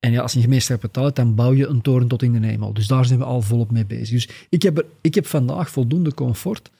En 0.00 0.12
ja, 0.12 0.22
als 0.22 0.32
je 0.32 0.38
een 0.38 0.44
gemeenschappelijke 0.44 0.98
taal 0.98 1.06
hebt, 1.06 1.16
dan 1.16 1.34
bouw 1.34 1.52
je 1.52 1.66
een 1.66 1.80
toren 1.80 2.08
tot 2.08 2.22
in 2.22 2.32
de 2.32 2.46
hemel. 2.46 2.72
Dus 2.72 2.86
daar 2.86 3.04
zijn 3.04 3.18
we 3.18 3.24
al 3.24 3.42
volop 3.42 3.70
mee 3.70 3.86
bezig. 3.86 4.10
Dus 4.10 4.46
ik 4.48 4.62
heb, 4.62 4.78
er, 4.78 4.84
ik 5.00 5.14
heb 5.14 5.26
vandaag 5.26 5.70
voldoende 5.70 6.14
comfort 6.14 6.70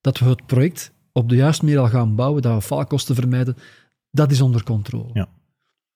dat 0.00 0.18
we 0.18 0.24
het 0.24 0.46
project 0.46 0.92
op 1.12 1.28
de 1.28 1.36
juiste 1.36 1.64
manier 1.64 1.80
al 1.80 1.88
gaan 1.88 2.14
bouwen, 2.14 2.42
dat 2.42 2.54
we 2.54 2.62
faalkosten 2.62 3.14
vermijden. 3.14 3.56
Dat 4.10 4.30
is 4.30 4.40
onder 4.40 4.62
controle. 4.62 5.10
Ja. 5.12 5.28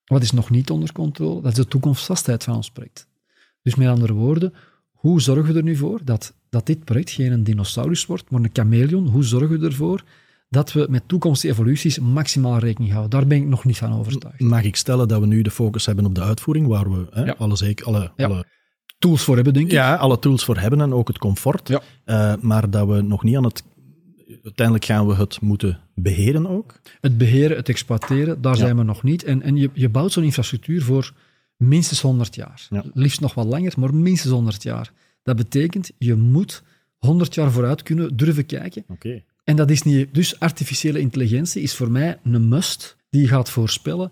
Wat 0.07 0.21
is 0.21 0.31
nog 0.31 0.49
niet 0.49 0.69
onder 0.69 0.91
controle? 0.91 1.41
Dat 1.41 1.51
is 1.51 1.57
de 1.57 1.67
toekomstvastheid 1.67 2.43
van 2.43 2.55
ons 2.55 2.71
project. 2.71 3.07
Dus 3.61 3.75
met 3.75 3.87
andere 3.87 4.13
woorden, 4.13 4.53
hoe 4.91 5.21
zorgen 5.21 5.53
we 5.53 5.57
er 5.57 5.63
nu 5.63 5.75
voor 5.75 5.99
dat, 6.03 6.33
dat 6.49 6.65
dit 6.65 6.83
project 6.83 7.09
geen 7.09 7.43
dinosaurus 7.43 8.05
wordt, 8.05 8.29
maar 8.29 8.41
een 8.41 8.49
chameleon? 8.53 9.07
Hoe 9.07 9.23
zorgen 9.23 9.59
we 9.59 9.65
ervoor 9.65 10.03
dat 10.49 10.73
we 10.73 10.87
met 10.89 11.03
toekomstige 11.07 11.53
evoluties 11.53 11.99
maximaal 11.99 12.57
rekening 12.57 12.91
houden? 12.91 13.19
Daar 13.19 13.27
ben 13.27 13.37
ik 13.37 13.47
nog 13.47 13.65
niet 13.65 13.77
van 13.77 13.93
overtuigd. 13.93 14.39
Mag 14.39 14.63
ik 14.63 14.75
stellen 14.75 15.07
dat 15.07 15.19
we 15.19 15.27
nu 15.27 15.41
de 15.41 15.51
focus 15.51 15.85
hebben 15.85 16.05
op 16.05 16.15
de 16.15 16.21
uitvoering, 16.21 16.67
waar 16.67 16.91
we 16.91 17.07
hè, 17.11 17.37
alle, 17.37 17.55
zeker, 17.55 17.85
alle, 17.85 18.11
ja. 18.15 18.25
alle 18.25 18.45
tools 18.99 19.23
voor 19.23 19.35
hebben, 19.35 19.53
denk 19.53 19.65
ik. 19.65 19.71
Ja, 19.71 19.95
alle 19.95 20.19
tools 20.19 20.45
voor 20.45 20.57
hebben 20.57 20.81
en 20.81 20.93
ook 20.93 21.07
het 21.07 21.17
comfort. 21.17 21.67
Ja. 21.67 21.81
Uh, 22.05 22.41
maar 22.41 22.69
dat 22.69 22.87
we 22.87 23.01
nog 23.01 23.23
niet 23.23 23.35
aan 23.35 23.43
het 23.43 23.63
uiteindelijk 24.43 24.85
gaan 24.85 25.07
we 25.07 25.15
het 25.15 25.41
moeten 25.41 25.79
beheren 25.95 26.47
ook. 26.47 26.79
Het 27.01 27.17
beheren, 27.17 27.57
het 27.57 27.69
exploiteren, 27.69 28.41
daar 28.41 28.53
ja. 28.53 28.59
zijn 28.59 28.77
we 28.77 28.83
nog 28.83 29.03
niet. 29.03 29.23
En, 29.23 29.41
en 29.41 29.55
je, 29.55 29.69
je 29.73 29.89
bouwt 29.89 30.11
zo'n 30.11 30.23
infrastructuur 30.23 30.83
voor 30.83 31.13
minstens 31.57 32.01
100 32.01 32.35
jaar. 32.35 32.67
Ja. 32.69 32.83
Liefst 32.93 33.19
nog 33.19 33.33
wat 33.33 33.45
langer, 33.45 33.73
maar 33.77 33.95
minstens 33.95 34.33
100 34.33 34.63
jaar. 34.63 34.91
Dat 35.23 35.35
betekent, 35.35 35.91
je 35.97 36.15
moet 36.15 36.63
100 36.97 37.33
jaar 37.35 37.51
vooruit 37.51 37.83
kunnen 37.83 38.17
durven 38.17 38.45
kijken. 38.45 38.83
Okay. 38.87 39.23
En 39.43 39.55
dat 39.55 39.69
is 39.69 39.81
niet... 39.81 40.13
Dus 40.13 40.39
artificiële 40.39 40.99
intelligentie 40.99 41.61
is 41.61 41.75
voor 41.75 41.91
mij 41.91 42.19
een 42.23 42.47
must 42.47 42.97
die 43.09 43.27
gaat 43.27 43.49
voorspellen 43.49 44.11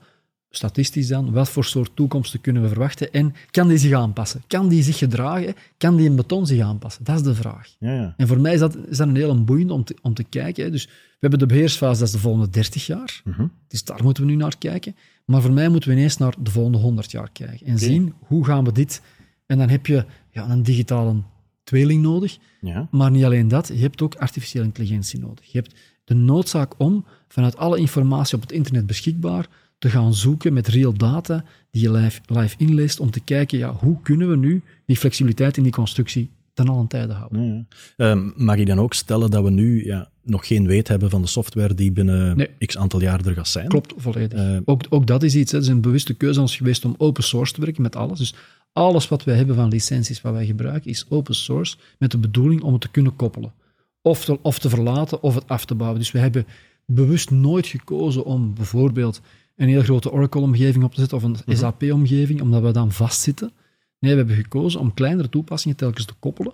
statistisch 0.55 1.07
dan, 1.07 1.31
wat 1.31 1.49
voor 1.49 1.65
soort 1.65 1.91
toekomsten 1.93 2.41
kunnen 2.41 2.61
we 2.61 2.67
verwachten 2.67 3.11
en 3.11 3.33
kan 3.51 3.67
die 3.67 3.77
zich 3.77 3.93
aanpassen? 3.93 4.43
Kan 4.47 4.67
die 4.67 4.83
zich 4.83 4.97
gedragen? 4.97 5.55
Kan 5.77 5.95
die 5.95 6.05
in 6.05 6.15
beton 6.15 6.47
zich 6.47 6.61
aanpassen? 6.61 7.03
Dat 7.03 7.15
is 7.15 7.23
de 7.23 7.35
vraag. 7.35 7.75
Ja, 7.79 7.93
ja. 7.93 8.13
En 8.17 8.27
voor 8.27 8.39
mij 8.39 8.53
is 8.53 8.59
dat, 8.59 8.77
is 8.89 8.97
dat 8.97 9.07
een 9.07 9.15
heel 9.15 9.43
boeiend 9.43 9.71
om 9.71 9.83
te, 9.83 9.95
om 10.01 10.13
te 10.13 10.23
kijken. 10.23 10.63
Hè. 10.63 10.71
Dus 10.71 10.85
we 10.85 10.91
hebben 11.19 11.39
de 11.39 11.45
beheersfase, 11.45 11.99
dat 11.99 12.07
is 12.07 12.13
de 12.13 12.19
volgende 12.19 12.49
30 12.49 12.85
jaar. 12.85 13.21
-hmm. 13.23 13.51
Dus 13.67 13.83
daar 13.83 14.03
moeten 14.03 14.23
we 14.23 14.29
nu 14.29 14.35
naar 14.35 14.57
kijken. 14.57 14.95
Maar 15.25 15.41
voor 15.41 15.53
mij 15.53 15.69
moeten 15.69 15.89
we 15.89 15.95
ineens 15.95 16.17
naar 16.17 16.35
de 16.39 16.51
volgende 16.51 16.77
100 16.77 17.11
jaar 17.11 17.29
kijken 17.31 17.67
en 17.67 17.75
okay. 17.75 17.87
zien 17.87 18.13
hoe 18.19 18.45
gaan 18.45 18.63
we 18.63 18.71
dit... 18.71 19.01
En 19.45 19.57
dan 19.57 19.69
heb 19.69 19.85
je 19.85 20.05
ja, 20.31 20.49
een 20.49 20.63
digitale 20.63 21.15
tweeling 21.63 22.01
nodig. 22.01 22.37
Ja. 22.61 22.87
Maar 22.91 23.11
niet 23.11 23.23
alleen 23.23 23.47
dat, 23.47 23.67
je 23.67 23.81
hebt 23.81 24.01
ook 24.01 24.15
artificiële 24.15 24.65
intelligentie 24.65 25.19
nodig. 25.19 25.45
Je 25.45 25.57
hebt 25.57 25.75
de 26.03 26.13
noodzaak 26.13 26.73
om 26.77 27.05
vanuit 27.27 27.57
alle 27.57 27.79
informatie 27.79 28.35
op 28.35 28.41
het 28.41 28.51
internet 28.51 28.85
beschikbaar 28.85 29.47
te 29.77 29.89
gaan 29.89 30.13
zoeken 30.13 30.53
met 30.53 30.67
real 30.67 30.93
data 30.93 31.43
die 31.71 31.81
je 31.81 31.91
live, 31.91 32.21
live 32.25 32.55
inleest 32.57 32.99
om 32.99 33.11
te 33.11 33.19
kijken, 33.19 33.57
ja, 33.57 33.73
hoe 33.73 34.01
kunnen 34.01 34.29
we 34.29 34.37
nu 34.37 34.61
die 34.85 34.97
flexibiliteit 34.97 35.57
in 35.57 35.63
die 35.63 35.71
constructie 35.71 36.29
ten 36.53 36.67
allen 36.67 36.87
tijde 36.87 37.13
houden. 37.13 37.67
Ja. 37.97 38.09
Um, 38.09 38.33
mag 38.35 38.55
ik 38.55 38.67
dan 38.67 38.79
ook 38.79 38.93
stellen 38.93 39.31
dat 39.31 39.43
we 39.43 39.49
nu 39.49 39.85
ja, 39.85 40.09
nog 40.23 40.47
geen 40.47 40.67
weet 40.67 40.87
hebben 40.87 41.09
van 41.09 41.21
de 41.21 41.27
software 41.27 41.73
die 41.73 41.91
binnen 41.91 42.37
nee. 42.37 42.49
x 42.65 42.77
aantal 42.77 43.01
jaar 43.01 43.25
er 43.25 43.33
gaat 43.33 43.47
zijn? 43.47 43.67
Klopt, 43.67 43.93
volledig. 43.97 44.39
Uh, 44.39 44.57
ook, 44.65 44.81
ook 44.89 45.07
dat 45.07 45.23
is 45.23 45.35
iets. 45.35 45.51
Het 45.51 45.61
is 45.61 45.67
een 45.67 45.81
bewuste 45.81 46.13
keuze 46.13 46.41
ons 46.41 46.55
geweest 46.55 46.85
om 46.85 46.95
open 46.97 47.23
source 47.23 47.53
te 47.53 47.61
werken 47.61 47.81
met 47.81 47.95
alles. 47.95 48.19
Dus 48.19 48.35
alles 48.73 49.07
wat 49.07 49.23
wij 49.23 49.35
hebben 49.35 49.55
van 49.55 49.69
licenties, 49.69 50.21
wat 50.21 50.33
wij 50.33 50.45
gebruiken, 50.45 50.91
is 50.91 51.05
open 51.09 51.35
source 51.35 51.77
met 51.99 52.11
de 52.11 52.17
bedoeling 52.17 52.61
om 52.61 52.73
het 52.73 52.81
te 52.81 52.91
kunnen 52.91 53.15
koppelen. 53.15 53.53
Of 54.01 54.25
te, 54.25 54.39
of 54.41 54.59
te 54.59 54.69
verlaten 54.69 55.23
of 55.23 55.35
het 55.35 55.47
af 55.47 55.65
te 55.65 55.75
bouwen. 55.75 55.99
Dus 55.99 56.11
we 56.11 56.19
hebben 56.19 56.45
bewust 56.85 57.31
nooit 57.31 57.67
gekozen 57.67 58.25
om 58.25 58.53
bijvoorbeeld 58.53 59.21
een 59.55 59.67
heel 59.67 59.81
grote 59.83 60.11
Oracle-omgeving 60.11 60.83
op 60.83 60.93
te 60.93 60.99
zetten 60.99 61.17
of 61.17 61.23
een 61.23 61.35
Mhm. 61.45 61.55
SAP-omgeving, 61.57 62.41
omdat 62.41 62.61
we 62.61 62.71
dan 62.71 62.91
vastzitten. 62.91 63.51
Nee, 63.99 64.11
we 64.11 64.17
hebben 64.17 64.35
gekozen 64.35 64.79
om 64.79 64.93
kleinere 64.93 65.29
toepassingen 65.29 65.77
telkens 65.77 66.05
te 66.05 66.13
koppelen, 66.19 66.53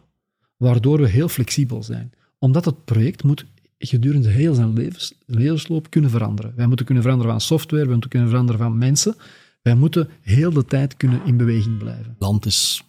waardoor 0.57 1.01
we 1.01 1.07
heel 1.07 1.27
flexibel 1.29 1.83
zijn. 1.83 2.11
Omdat 2.39 2.65
het 2.65 2.85
project 2.85 3.23
moet 3.23 3.45
gedurende 3.77 4.29
heel 4.29 4.53
zijn 4.53 4.73
levens, 4.73 5.13
levensloop 5.25 5.89
kunnen 5.89 6.09
veranderen. 6.09 6.53
Wij 6.55 6.67
moeten 6.67 6.85
kunnen 6.85 7.03
veranderen 7.03 7.31
van 7.31 7.41
software, 7.41 7.83
wij 7.83 7.91
moeten 7.91 8.09
kunnen 8.09 8.29
veranderen 8.29 8.61
van 8.61 8.77
mensen. 8.77 9.15
Wij 9.61 9.75
moeten 9.75 10.09
heel 10.21 10.51
de 10.51 10.65
tijd 10.65 10.97
kunnen 10.97 11.21
in 11.25 11.37
beweging 11.37 11.77
blijven. 11.77 12.15
Land 12.19 12.45
is, 12.45 12.83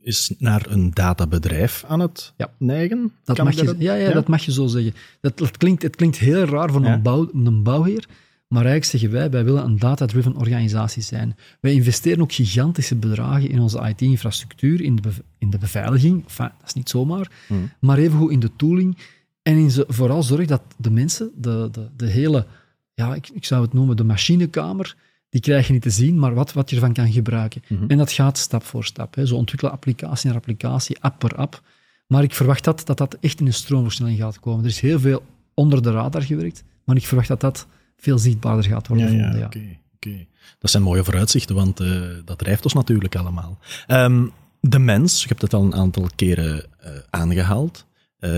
is 0.00 0.34
naar 0.38 0.66
een 0.68 0.90
databedrijf 0.94 1.84
aan 1.88 2.00
het 2.00 2.32
Ja. 2.36 2.52
neigen. 2.58 3.12
Dat 3.24 3.36
Kan 3.36 3.44
mag 3.44 3.54
je, 3.54 3.64
dat- 3.64 3.76
ja, 3.80 3.94
ja, 3.94 4.12
dat 4.12 4.28
mag 4.28 4.44
je 4.44 4.52
zo 4.52 4.66
zeggen. 4.66 4.94
Dat, 5.20 5.38
dat 5.38 5.56
klinkt, 5.56 5.82
het 5.82 5.96
klinkt 5.96 6.18
heel 6.18 6.44
raar 6.44 6.70
voor 6.70 6.82
Ja. 6.82 6.92
een, 6.94 7.02
bouw, 7.02 7.30
een 7.34 7.62
bouwheer, 7.62 8.08
maar 8.52 8.64
eigenlijk 8.64 8.84
zeggen 8.84 9.10
wij, 9.10 9.30
wij 9.30 9.44
willen 9.44 9.64
een 9.64 9.78
data-driven 9.78 10.36
organisatie 10.36 11.02
zijn. 11.02 11.36
Wij 11.60 11.72
investeren 11.72 12.20
ook 12.20 12.32
gigantische 12.32 12.96
bedragen 12.96 13.48
in 13.48 13.60
onze 13.60 13.88
IT-infrastructuur, 13.88 14.80
in, 14.80 15.00
in 15.38 15.50
de 15.50 15.58
beveiliging, 15.58 16.22
enfin, 16.22 16.50
dat 16.58 16.66
is 16.66 16.74
niet 16.74 16.88
zomaar, 16.88 17.30
Hmm. 17.46 17.70
maar 17.80 17.98
evengoed 17.98 18.30
in 18.30 18.40
de 18.40 18.50
tooling 18.56 18.98
en 19.42 19.56
in 19.56 19.70
ze, 19.70 19.84
vooral 19.88 20.22
zorg 20.22 20.46
dat 20.46 20.62
de 20.76 20.90
mensen, 20.90 21.30
de, 21.36 21.68
de, 21.72 21.88
de 21.96 22.06
hele, 22.06 22.46
ja, 22.94 23.14
ik, 23.14 23.28
ik 23.28 23.44
zou 23.44 23.62
het 23.62 23.72
noemen 23.72 23.96
de 23.96 24.04
machinekamer, 24.04 24.96
die 25.30 25.40
krijg 25.40 25.66
je 25.66 25.72
niet 25.72 25.82
te 25.82 25.90
zien, 25.90 26.18
maar 26.18 26.34
wat, 26.34 26.52
wat 26.52 26.70
je 26.70 26.76
ervan 26.76 26.92
kan 26.92 27.12
gebruiken. 27.12 27.62
Mhm. 27.68 27.84
En 27.86 27.98
dat 27.98 28.12
gaat 28.12 28.38
stap 28.38 28.64
voor 28.64 28.84
stap. 28.84 29.14
Hè. 29.14 29.26
Zo 29.26 29.36
ontwikkelen 29.36 29.72
applicatie 29.72 30.28
naar 30.28 30.38
applicatie, 30.38 30.96
app 31.00 31.18
per 31.18 31.34
app. 31.34 31.62
Maar 32.06 32.22
ik 32.22 32.34
verwacht 32.34 32.64
dat, 32.64 32.86
dat 32.86 32.98
dat 32.98 33.16
echt 33.20 33.40
in 33.40 33.46
een 33.46 33.52
stroomversnelling 33.52 34.18
gaat 34.18 34.40
komen. 34.40 34.64
Er 34.64 34.70
is 34.70 34.80
heel 34.80 35.00
veel 35.00 35.22
onder 35.54 35.82
de 35.82 35.90
radar 35.90 36.22
gewerkt, 36.22 36.64
maar 36.84 36.96
ik 36.96 37.06
verwacht 37.06 37.28
dat 37.28 37.40
dat 37.40 37.66
veel 38.02 38.18
zichtbaarder 38.18 38.64
gaat 38.64 38.88
worden. 38.88 39.06
Ja, 39.06 39.12
ja, 39.12 39.24
gevonden, 39.24 39.46
oké. 39.46 39.78
oké. 39.94 40.26
Dat 40.58 40.70
zijn 40.70 40.82
mooie 40.82 41.04
vooruitzichten, 41.04 41.54
want 41.54 41.80
eh, 41.80 42.00
dat 42.24 42.38
drijft 42.38 42.64
ons 42.64 42.72
natuurlijk 42.74 43.16
allemaal. 43.16 43.58
Ehm, 43.86 44.26
de 44.60 44.78
mens, 44.78 45.22
je 45.22 45.28
hebt 45.28 45.42
het 45.42 45.54
al 45.54 45.62
een 45.62 45.74
aantal 45.74 46.06
keren 46.16 46.64
eh, 46.78 46.92
aangehaald. 47.10 47.86
Eh, 48.18 48.30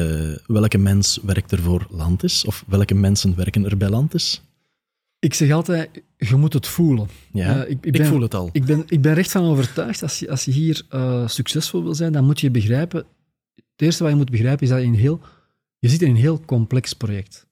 welke 0.46 0.78
mens 0.78 1.18
werkt 1.22 1.52
er 1.52 1.58
voor 1.58 1.86
Lantis? 1.90 2.44
Of 2.44 2.64
welke 2.66 2.94
mensen 2.94 3.36
werken 3.36 3.64
er 3.64 3.76
bij 3.76 3.88
Lantis? 3.88 4.42
Ik 5.18 5.34
zeg 5.34 5.50
altijd, 5.50 6.02
je 6.16 6.36
moet 6.36 6.52
het 6.52 6.66
voelen. 6.66 7.08
Ja, 7.32 7.64
ik, 7.64 7.68
ik 7.68 7.84
ik 7.84 7.92
ben, 7.92 8.06
voel 8.06 8.20
het 8.20 8.34
al. 8.34 8.48
Ik 8.52 8.64
ben, 8.64 8.84
ik 8.86 9.00
ben 9.00 9.14
recht 9.14 9.30
van 9.30 9.44
overtuigd, 9.44 10.02
als 10.02 10.18
je, 10.18 10.30
als 10.30 10.44
je 10.44 10.50
hier 10.50 10.84
succesvol 11.26 11.82
wil 11.82 11.94
zijn, 11.94 12.12
dan 12.12 12.24
moet 12.24 12.40
je 12.40 12.50
begrijpen... 12.50 13.04
Het 13.54 13.82
eerste 13.82 14.02
wat 14.02 14.12
je 14.12 14.18
moet 14.18 14.30
begrijpen 14.30 14.62
is 14.62 14.68
dat 14.68 14.80
je, 14.80 14.86
een 14.86 14.94
heel, 14.94 15.20
je 15.78 15.88
zit 15.88 16.02
in 16.02 16.08
een 16.08 16.16
heel 16.16 16.40
complex 16.40 16.92
project. 16.92 17.46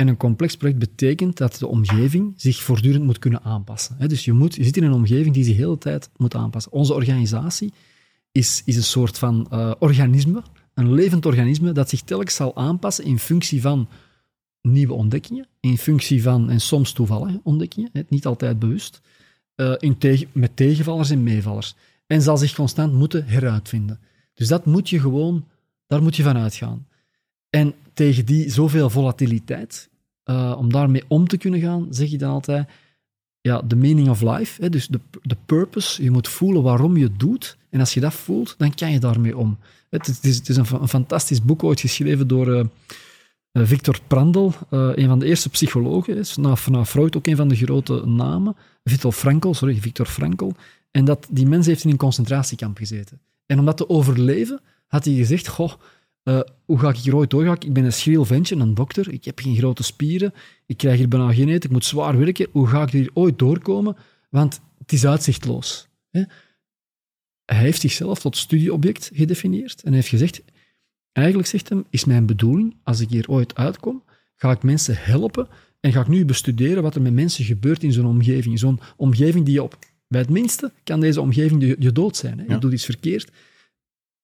En 0.00 0.08
een 0.08 0.16
complex 0.16 0.56
project 0.56 0.78
betekent 0.78 1.36
dat 1.36 1.56
de 1.58 1.66
omgeving 1.66 2.32
zich 2.36 2.62
voortdurend 2.62 3.04
moet 3.04 3.18
kunnen 3.18 3.42
aanpassen. 3.42 4.08
Dus 4.08 4.24
je, 4.24 4.32
moet, 4.32 4.54
je 4.54 4.64
zit 4.64 4.76
in 4.76 4.82
een 4.82 4.92
omgeving 4.92 5.34
die 5.34 5.44
zich 5.44 5.56
de 5.56 5.62
hele 5.62 5.78
tijd 5.78 6.10
moet 6.16 6.34
aanpassen. 6.34 6.72
Onze 6.72 6.94
organisatie 6.94 7.72
is, 8.32 8.62
is 8.64 8.76
een 8.76 8.82
soort 8.82 9.18
van 9.18 9.46
eh, 9.50 9.72
organisme, 9.78 10.42
een 10.74 10.92
levend 10.92 11.26
organisme, 11.26 11.72
dat 11.72 11.88
zich 11.88 12.00
telkens 12.02 12.34
zal 12.34 12.56
aanpassen 12.56 13.04
in 13.04 13.18
functie 13.18 13.60
van 13.60 13.88
nieuwe 14.62 14.92
ontdekkingen, 14.92 15.46
in 15.60 15.78
functie 15.78 16.22
van, 16.22 16.50
en 16.50 16.60
soms 16.60 16.92
toevallige 16.92 17.40
ontdekkingen, 17.42 17.90
niet 18.08 18.26
altijd 18.26 18.58
bewust, 18.58 19.00
eh, 19.54 20.22
met 20.32 20.56
tegenvallers 20.56 21.10
en 21.10 21.22
meevallers. 21.22 21.74
En 22.06 22.22
zal 22.22 22.36
zich 22.36 22.54
constant 22.54 22.92
moeten 22.92 23.26
heruitvinden. 23.26 24.00
Dus 24.34 24.48
dat 24.48 24.66
moet 24.66 24.88
je 24.88 25.00
gewoon, 25.00 25.46
daar 25.86 26.02
moet 26.02 26.16
je 26.16 26.22
van 26.22 26.36
uitgaan. 26.36 26.86
En 27.50 27.74
tegen 27.94 28.26
die 28.26 28.50
zoveel 28.50 28.90
volatiliteit, 28.90 29.89
eh, 30.30 30.54
om 30.58 30.72
daarmee 30.72 31.02
om 31.08 31.28
te 31.28 31.36
kunnen 31.36 31.60
gaan, 31.60 31.86
zeg 31.90 32.10
je 32.10 32.18
dan 32.18 32.30
altijd, 32.30 32.68
ja, 33.40 33.62
the 33.66 33.76
meaning 33.76 34.08
of 34.08 34.20
life, 34.20 34.62
hè, 34.62 34.68
dus 34.70 34.86
de, 34.88 35.00
de 35.22 35.36
purpose, 35.46 36.02
je 36.02 36.10
moet 36.10 36.28
voelen 36.28 36.62
waarom 36.62 36.96
je 36.96 37.04
het 37.04 37.18
doet. 37.18 37.56
En 37.70 37.80
als 37.80 37.94
je 37.94 38.00
dat 38.00 38.12
voelt, 38.14 38.54
dan 38.58 38.74
kan 38.74 38.92
je 38.92 38.98
daarmee 39.00 39.36
om. 39.36 39.58
Het, 39.90 40.08
is- 40.24 40.36
het 40.36 40.48
is, 40.48 40.56
een, 40.56 40.66
fa- 40.66 40.80
een 40.80 40.88
fantastisch 40.88 41.42
boek 41.42 41.62
ooit 41.64 41.80
geschreven 41.80 42.28
door 42.28 42.52
eh, 42.54 42.60
eh, 43.52 43.62
Victor 43.66 43.98
Prandl, 44.06 44.50
eh, 44.70 44.88
een 44.94 45.08
van 45.08 45.18
de 45.18 45.26
eerste 45.26 45.48
psychologen, 45.48 46.16
is 46.16 46.36
na, 46.36 46.54
na 46.70 46.84
Freud 46.84 47.16
ook 47.16 47.26
een 47.26 47.36
van 47.36 47.48
de 47.48 47.56
grote 47.56 48.06
namen. 48.06 48.56
Victor 48.84 49.12
Frankl, 49.12 49.52
sorry, 49.52 49.76
Victor 49.80 50.06
Frankl. 50.06 50.50
En 50.90 51.04
dat, 51.04 51.26
die 51.30 51.46
mens 51.46 51.66
heeft 51.66 51.84
in 51.84 51.90
een 51.90 51.96
concentratiekamp 51.96 52.76
gezeten. 52.76 53.20
En 53.46 53.58
om 53.58 53.64
dat 53.64 53.76
te 53.76 53.88
overleven, 53.88 54.60
had 54.86 55.04
hij 55.04 55.14
gezegd, 55.14 55.48
goh, 55.48 55.72
eh, 56.22 56.40
hoe 56.64 56.78
ga 56.78 56.88
ik 56.88 56.96
hier 56.96 57.16
ooit 57.16 57.30
doorgaan? 57.30 57.56
Ik 57.60 57.72
ben 57.72 57.84
een 57.84 57.92
schriel 57.92 58.24
ventje, 58.24 58.56
een 58.56 58.74
dokter, 58.74 59.12
ik 59.12 59.24
heb 59.24 59.38
geen 59.38 59.56
grote 59.56 59.82
spieren, 59.82 60.32
ik 60.66 60.76
krijg 60.76 60.98
hier 60.98 61.08
bijna 61.08 61.32
geen 61.32 61.48
eten, 61.48 61.64
ik 61.64 61.70
moet 61.70 61.84
zwaar 61.84 62.18
werken. 62.18 62.46
Hoe 62.50 62.66
ga 62.66 62.82
ik 62.82 62.90
hier 62.90 63.10
ooit 63.14 63.38
doorkomen? 63.38 63.96
Want 64.30 64.60
het 64.78 64.92
is 64.92 65.06
uitzichtloos. 65.06 65.88
Hè? 66.10 66.22
Hij 67.44 67.58
heeft 67.58 67.80
zichzelf 67.80 68.20
tot 68.20 68.36
studieobject 68.36 69.10
gedefinieerd 69.14 69.82
en 69.82 69.92
heeft 69.92 70.08
gezegd, 70.08 70.42
eigenlijk 71.12 71.48
zegt 71.48 71.68
hem, 71.68 71.84
is 71.90 72.04
mijn 72.04 72.26
bedoeling, 72.26 72.76
als 72.82 73.00
ik 73.00 73.08
hier 73.08 73.28
ooit 73.28 73.54
uitkom, 73.54 74.02
ga 74.36 74.50
ik 74.50 74.62
mensen 74.62 74.94
helpen 74.98 75.48
en 75.80 75.92
ga 75.92 76.00
ik 76.00 76.08
nu 76.08 76.24
bestuderen 76.24 76.82
wat 76.82 76.94
er 76.94 77.02
met 77.02 77.12
mensen 77.12 77.44
gebeurt 77.44 77.82
in 77.82 77.92
zo'n 77.92 78.06
omgeving. 78.06 78.58
Zo'n 78.58 78.80
omgeving 78.96 79.44
die 79.44 79.54
je 79.54 79.62
op... 79.62 79.78
Bij 80.08 80.20
het 80.20 80.30
minste 80.30 80.72
kan 80.84 81.00
deze 81.00 81.20
omgeving 81.20 81.62
je, 81.62 81.76
je 81.78 81.92
dood 81.92 82.16
zijn. 82.16 82.38
Hè? 82.38 82.44
Je 82.44 82.50
Ja. 82.50 82.58
doet 82.58 82.72
iets 82.72 82.84
verkeerd. 82.84 83.30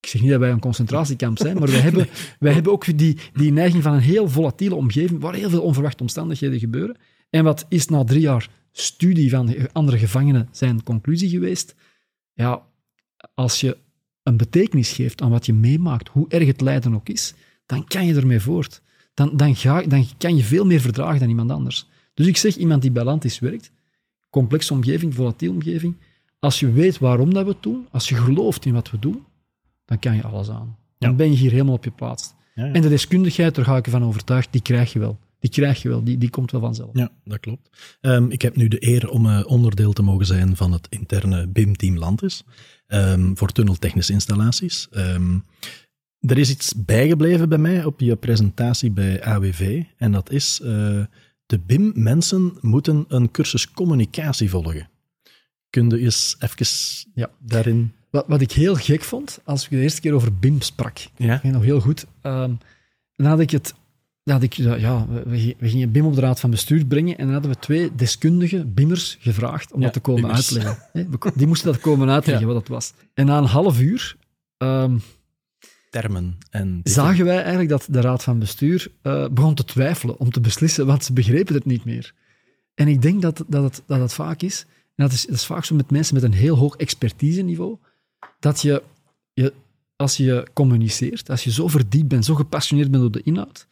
Ik 0.00 0.08
zeg 0.08 0.20
niet 0.20 0.30
dat 0.30 0.40
wij 0.40 0.50
een 0.50 0.60
concentratiekamp 0.60 1.38
zijn, 1.38 1.58
maar 1.58 1.70
wij 1.70 1.80
hebben, 1.80 2.08
wij 2.38 2.52
hebben 2.52 2.72
ook 2.72 2.98
die, 2.98 3.18
die 3.32 3.52
neiging 3.52 3.82
van 3.82 3.92
een 3.92 4.00
heel 4.00 4.28
volatiele 4.28 4.74
omgeving 4.74 5.20
waar 5.20 5.34
heel 5.34 5.50
veel 5.50 5.62
onverwachte 5.62 6.02
omstandigheden 6.02 6.58
gebeuren. 6.58 6.96
En 7.30 7.44
wat 7.44 7.66
is 7.68 7.86
na 7.86 8.04
drie 8.04 8.20
jaar 8.20 8.50
studie 8.72 9.30
van 9.30 9.54
andere 9.72 9.98
gevangenen 9.98 10.48
zijn 10.50 10.82
conclusie 10.82 11.28
geweest? 11.28 11.74
Ja, 12.32 12.62
als 13.34 13.60
je 13.60 13.76
een 14.22 14.36
betekenis 14.36 14.92
geeft 14.92 15.22
aan 15.22 15.30
wat 15.30 15.46
je 15.46 15.54
meemaakt, 15.54 16.08
hoe 16.08 16.28
erg 16.28 16.46
het 16.46 16.60
lijden 16.60 16.94
ook 16.94 17.08
is, 17.08 17.34
dan 17.66 17.84
kan 17.84 18.06
je 18.06 18.14
ermee 18.14 18.40
voort. 18.40 18.82
Dan, 19.14 19.36
dan, 19.36 19.56
ga, 19.56 19.82
dan 19.82 20.06
kan 20.18 20.36
je 20.36 20.42
veel 20.42 20.66
meer 20.66 20.80
verdragen 20.80 21.18
dan 21.18 21.28
iemand 21.28 21.50
anders. 21.50 21.86
Dus 22.14 22.26
ik 22.26 22.36
zeg, 22.36 22.56
iemand 22.56 22.82
die 22.82 22.90
bij 22.90 23.18
werkt, 23.40 23.72
complexe 24.30 24.72
omgeving, 24.72 25.14
volatiele 25.14 25.54
omgeving, 25.54 25.96
als 26.38 26.60
je 26.60 26.72
weet 26.72 26.98
waarom 26.98 27.34
dat 27.34 27.44
we 27.44 27.50
het 27.50 27.62
doen, 27.62 27.86
als 27.90 28.08
je 28.08 28.14
gelooft 28.14 28.64
in 28.64 28.72
wat 28.72 28.90
we 28.90 28.98
doen, 28.98 29.24
dan 29.86 29.98
kan 29.98 30.14
je 30.16 30.22
alles 30.22 30.48
aan. 30.50 30.76
Dan 30.98 31.10
Ja. 31.10 31.16
ben 31.16 31.30
je 31.30 31.36
hier 31.36 31.50
helemaal 31.50 31.74
op 31.74 31.84
je 31.84 31.90
plaats. 31.90 32.34
Ja, 32.54 32.64
ja. 32.64 32.72
En 32.72 32.82
de 32.82 32.88
deskundigheid, 32.88 33.54
daar 33.54 33.64
ga 33.64 33.76
ik 33.76 33.84
ervan 33.86 34.04
overtuigd, 34.04 34.48
die 34.52 34.62
krijg 34.62 34.92
je 34.92 34.98
wel. 34.98 35.18
Die 35.38 35.50
krijg 35.50 35.82
je 35.82 35.88
wel, 35.88 36.04
die, 36.04 36.18
die 36.18 36.30
komt 36.30 36.50
wel 36.50 36.60
vanzelf. 36.60 36.90
Ja, 36.92 37.10
dat 37.24 37.40
klopt. 37.40 37.96
Ehm, 38.00 38.30
ik 38.30 38.42
heb 38.42 38.56
nu 38.56 38.68
de 38.68 38.86
eer 38.86 39.08
om 39.10 39.26
eh, 39.26 39.42
onderdeel 39.46 39.92
te 39.92 40.02
mogen 40.02 40.26
zijn 40.26 40.56
van 40.56 40.72
het 40.72 40.86
interne 40.90 41.46
BIM-team 41.46 41.96
Landis 41.98 42.42
ehm, 42.86 43.34
voor 43.34 43.48
tunneltechnische 43.52 44.12
installaties. 44.12 44.88
Ehm, 44.90 45.38
er 46.20 46.38
is 46.38 46.50
iets 46.50 46.74
bijgebleven 46.84 47.48
bij 47.48 47.58
mij 47.58 47.84
op 47.84 48.00
je 48.00 48.16
presentatie 48.16 48.90
bij 48.90 49.24
AWV 49.24 49.82
en 49.96 50.12
dat 50.12 50.30
is 50.30 50.60
eh, 50.60 50.68
de 51.46 51.58
BIM-mensen 51.66 52.52
moeten 52.60 53.04
een 53.08 53.30
cursus 53.30 53.70
communicatie 53.70 54.50
volgen. 54.50 54.88
Kun 55.70 55.88
je 55.90 55.98
eens 55.98 56.36
even 56.38 56.66
Ja. 57.14 57.30
daarin... 57.38 57.92
Wat, 58.16 58.24
wat 58.28 58.40
ik 58.40 58.52
heel 58.52 58.74
gek 58.74 59.02
vond, 59.02 59.40
als 59.44 59.64
ik 59.64 59.70
de 59.70 59.76
eerste 59.80 60.00
keer 60.00 60.12
over 60.12 60.34
BIM 60.34 60.60
sprak, 60.60 60.98
Ja? 61.16 61.34
Ik 61.34 61.42
weet 61.42 61.52
nog 61.52 61.62
heel 61.62 61.80
goed. 61.80 62.06
Dan 62.22 62.58
had 63.26 63.40
ik 63.40 63.50
het. 63.50 63.74
had 64.24 64.42
ik, 64.42 64.52
ja, 64.54 65.06
we, 65.08 65.54
we- 65.58 65.68
gingen 65.68 65.92
BIM 65.92 66.04
op 66.06 66.14
de 66.14 66.20
raad 66.20 66.40
van 66.40 66.50
bestuur 66.50 66.84
brengen 66.86 67.18
en 67.18 67.24
dan 67.24 67.32
hadden 67.32 67.50
we 67.50 67.58
twee 67.58 67.94
deskundige 67.94 68.64
BIMers 68.64 69.16
gevraagd 69.20 69.72
om 69.72 69.78
Ja, 69.78 69.84
dat 69.84 69.92
te 69.92 70.00
komen 70.00 70.32
uitleggen. 70.32 70.78
Die 71.36 71.46
moesten 71.46 71.72
dat 71.72 71.80
komen 71.80 72.10
uitleggen, 72.10 72.46
Ja. 72.46 72.52
wat 72.52 72.62
dat 72.66 72.68
was. 72.74 72.92
En 73.14 73.26
na 73.26 73.38
een 73.38 73.44
half 73.44 73.80
uur 73.80 74.16
ehm, 74.56 74.96
Termen 75.90 76.38
en... 76.50 76.80
zagen 76.84 77.24
wij 77.24 77.38
eigenlijk 77.38 77.68
dat 77.68 77.86
de 77.90 78.00
raad 78.00 78.22
van 78.22 78.38
bestuur 78.38 78.88
eh, 79.02 79.28
begon 79.28 79.54
te 79.54 79.64
twijfelen 79.64 80.18
om 80.18 80.30
te 80.30 80.40
beslissen, 80.40 80.86
want 80.86 81.04
ze 81.04 81.12
begrepen 81.12 81.54
het 81.54 81.64
niet 81.64 81.84
meer. 81.84 82.12
En 82.74 82.88
ik 82.88 83.02
denk 83.02 83.22
dat, 83.22 83.44
dat, 83.48 83.62
het, 83.62 83.82
dat 83.86 84.00
het 84.00 84.12
vaak 84.12 84.42
is, 84.42 84.66
en 84.94 85.04
dat 85.04 85.12
is, 85.12 85.26
dat 85.26 85.34
is 85.34 85.44
vaak 85.46 85.64
zo 85.64 85.74
met 85.74 85.90
mensen 85.90 86.14
met 86.14 86.22
een 86.22 86.32
heel 86.32 86.56
hoog 86.56 86.76
expertiseniveau, 86.76 87.76
dat 88.38 88.62
je, 88.62 88.82
je, 89.32 89.52
als 89.96 90.16
je 90.16 90.46
communiceert, 90.52 91.30
als 91.30 91.44
je 91.44 91.50
zo 91.50 91.68
verdiept 91.68 92.08
bent, 92.08 92.24
zo 92.24 92.34
gepassioneerd 92.34 92.90
bent 92.90 93.02
door 93.02 93.12
de 93.12 93.22
inhoud, 93.22 93.66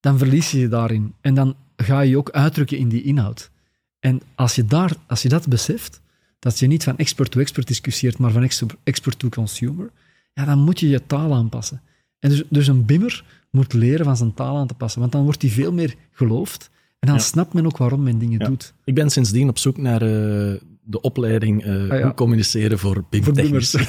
dan 0.00 0.18
verlies 0.18 0.50
je 0.50 0.58
je 0.58 0.68
daarin. 0.68 1.14
En 1.20 1.34
dan 1.34 1.54
ga 1.76 2.00
je 2.00 2.10
je 2.10 2.18
ook 2.18 2.30
uitdrukken 2.30 2.78
in 2.78 2.88
die 2.88 3.02
inhoud. 3.02 3.50
En 3.98 4.22
als 4.34 4.54
je, 4.54 4.64
daar, 4.64 4.92
als 5.06 5.22
je 5.22 5.28
dat 5.28 5.48
beseft, 5.48 6.00
dat 6.38 6.58
je 6.58 6.66
niet 6.66 6.84
van 6.84 6.96
expert 6.98 7.30
to 7.30 7.40
expert 7.40 7.66
discussieert, 7.66 8.18
maar 8.18 8.30
van 8.30 8.42
expert, 8.84 9.18
to 9.18 9.28
consumer, 9.28 9.90
ja, 10.34 10.44
dan 10.44 10.58
moet 10.58 10.80
je 10.80 10.88
je 10.88 11.06
taal 11.06 11.34
aanpassen. 11.34 11.80
En 12.18 12.30
dus, 12.30 12.42
dus 12.48 12.66
een 12.66 12.84
bimmer 12.84 13.24
moet 13.50 13.72
leren 13.72 14.04
van 14.04 14.16
zijn 14.16 14.34
taal 14.34 14.56
aan 14.56 14.66
te 14.66 14.74
passen, 14.74 15.00
want 15.00 15.12
dan 15.12 15.24
wordt 15.24 15.42
hij 15.42 15.50
veel 15.50 15.72
meer 15.72 15.94
geloofd 16.12 16.70
en 16.98 17.08
dan 17.08 17.16
Ja. 17.16 17.22
snapt 17.22 17.52
men 17.52 17.66
ook 17.66 17.76
waarom 17.76 18.02
men 18.02 18.18
dingen 18.18 18.40
Ja. 18.40 18.46
doet. 18.46 18.72
Ik 18.84 18.94
ben 18.94 19.10
sindsdien 19.10 19.48
op 19.48 19.58
zoek 19.58 19.76
naar 19.76 20.02
eh, 20.02 20.60
de 20.86 21.00
opleiding 21.00 21.64
eh, 21.64 21.72
Ah, 21.74 21.86
ja. 21.98 22.02
hoe 22.02 22.14
communiceren 22.14 22.78
voor 22.78 22.94
Voor 22.94 23.04
BIM-technisch. 23.10 23.74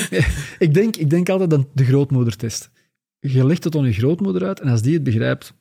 ik, 0.58 0.74
denk, 0.74 0.96
ik 0.96 1.10
denk 1.10 1.28
altijd 1.28 1.52
aan 1.52 1.66
de 1.74 1.84
grootmoedertest. 1.84 2.70
Je 3.18 3.46
legt 3.46 3.64
het 3.64 3.76
aan 3.76 3.84
je 3.84 3.92
grootmoeder 3.92 4.46
uit 4.46 4.60
en 4.60 4.68
als 4.68 4.82
die 4.82 4.94
het 4.94 5.02
begrijpt, 5.02 5.54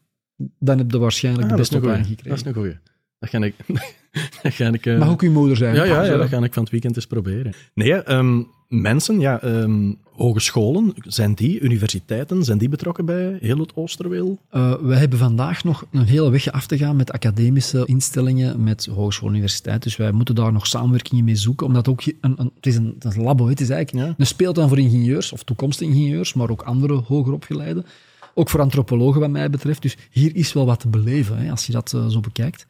dan 0.60 0.78
heb 0.78 0.92
je 0.92 0.98
waarschijnlijk 0.98 1.44
Ah, 1.46 1.50
de 1.52 1.58
beste 1.58 1.78
opleiding 1.78 2.08
Dat 2.08 2.18
is 2.18 2.24
gekregen. 2.42 2.48
een 2.48 2.54
goeie. 2.54 2.78
Dat 3.20 3.30
ga 3.30 3.38
ik... 3.44 3.56
dat 4.44 4.54
ga 4.54 4.68
ik 4.74 4.86
eh, 4.86 4.98
Mag 5.00 5.10
ook 5.10 5.22
uw 5.22 5.32
moeder 5.32 5.58
zijn. 5.58 5.76
ja, 5.76 5.84
ja, 5.84 6.04
ja, 6.04 6.18
dat 6.18 6.30
ga 6.30 6.44
ik 6.44 6.54
van 6.54 6.64
het 6.64 6.72
weekend 6.72 6.96
eens 6.96 7.08
proberen. 7.08 7.54
Nee, 7.74 7.94
ehm, 7.94 8.42
mensen, 8.72 9.20
ja, 9.20 9.42
ehm, 9.42 9.94
hogescholen, 10.12 10.94
zijn 11.04 11.34
die, 11.34 11.60
universiteiten, 11.60 12.44
zijn 12.44 12.58
die 12.58 12.70
betrokken 12.70 13.06
bij 13.06 13.38
heel 13.42 13.58
het 13.58 13.76
Oosterweel? 13.76 14.40
Uh, 14.52 14.74
wij 14.82 14.98
hebben 14.98 15.20
vandaag 15.20 15.64
nog 15.64 15.86
een 15.92 16.06
hele 16.06 16.30
weg 16.30 16.52
af 16.52 16.68
te 16.68 16.78
gaan 16.78 16.96
met 16.96 17.12
academische 17.12 17.86
instellingen, 17.86 18.64
met 18.64 18.86
hogeschool 18.86 19.30
universiteit. 19.30 19.84
Dus 19.84 19.96
wij 19.96 20.12
moeten 20.12 20.36
daar 20.36 20.52
nog 20.52 20.68
samenwerkingen 20.68 21.24
mee 21.24 21.36
zoeken, 21.36 21.68
omdat 21.68 21.88
ook 21.88 22.02
een, 22.06 22.16
een, 22.22 22.52
het 22.56 22.66
is 22.66 22.76
een, 22.76 22.96
het 23.00 23.06
is 23.06 23.16
een 23.16 23.24
labo, 23.24 23.48
het 23.48 23.62
is 23.62 23.70
eigenlijk 23.70 24.16
een 24.18 24.26
speeltuin 24.26 24.68
voor 24.68 24.80
ingenieurs 24.80 25.32
of 25.32 25.44
toekomstige 25.44 25.92
ingenieurs, 25.92 26.34
maar 26.34 26.50
ook 26.50 26.62
andere 26.62 26.94
hoger 26.94 27.34
opgeleiden. 27.34 27.86
Ook 28.34 28.50
voor 28.50 28.62
antropologen, 28.62 29.20
wat 29.22 29.30
mij 29.30 29.50
betreft. 29.50 29.82
Dus 29.82 29.98
hier 30.12 30.36
is 30.36 30.54
wel 30.54 30.66
wat 30.66 30.80
te 30.80 30.88
beleven, 30.88 31.38
hè, 31.38 31.52
als 31.52 31.66
je 31.66 31.72
dat 31.72 31.94
uh, 31.96 32.08
zo 32.08 32.20
bekijkt. 32.20 32.66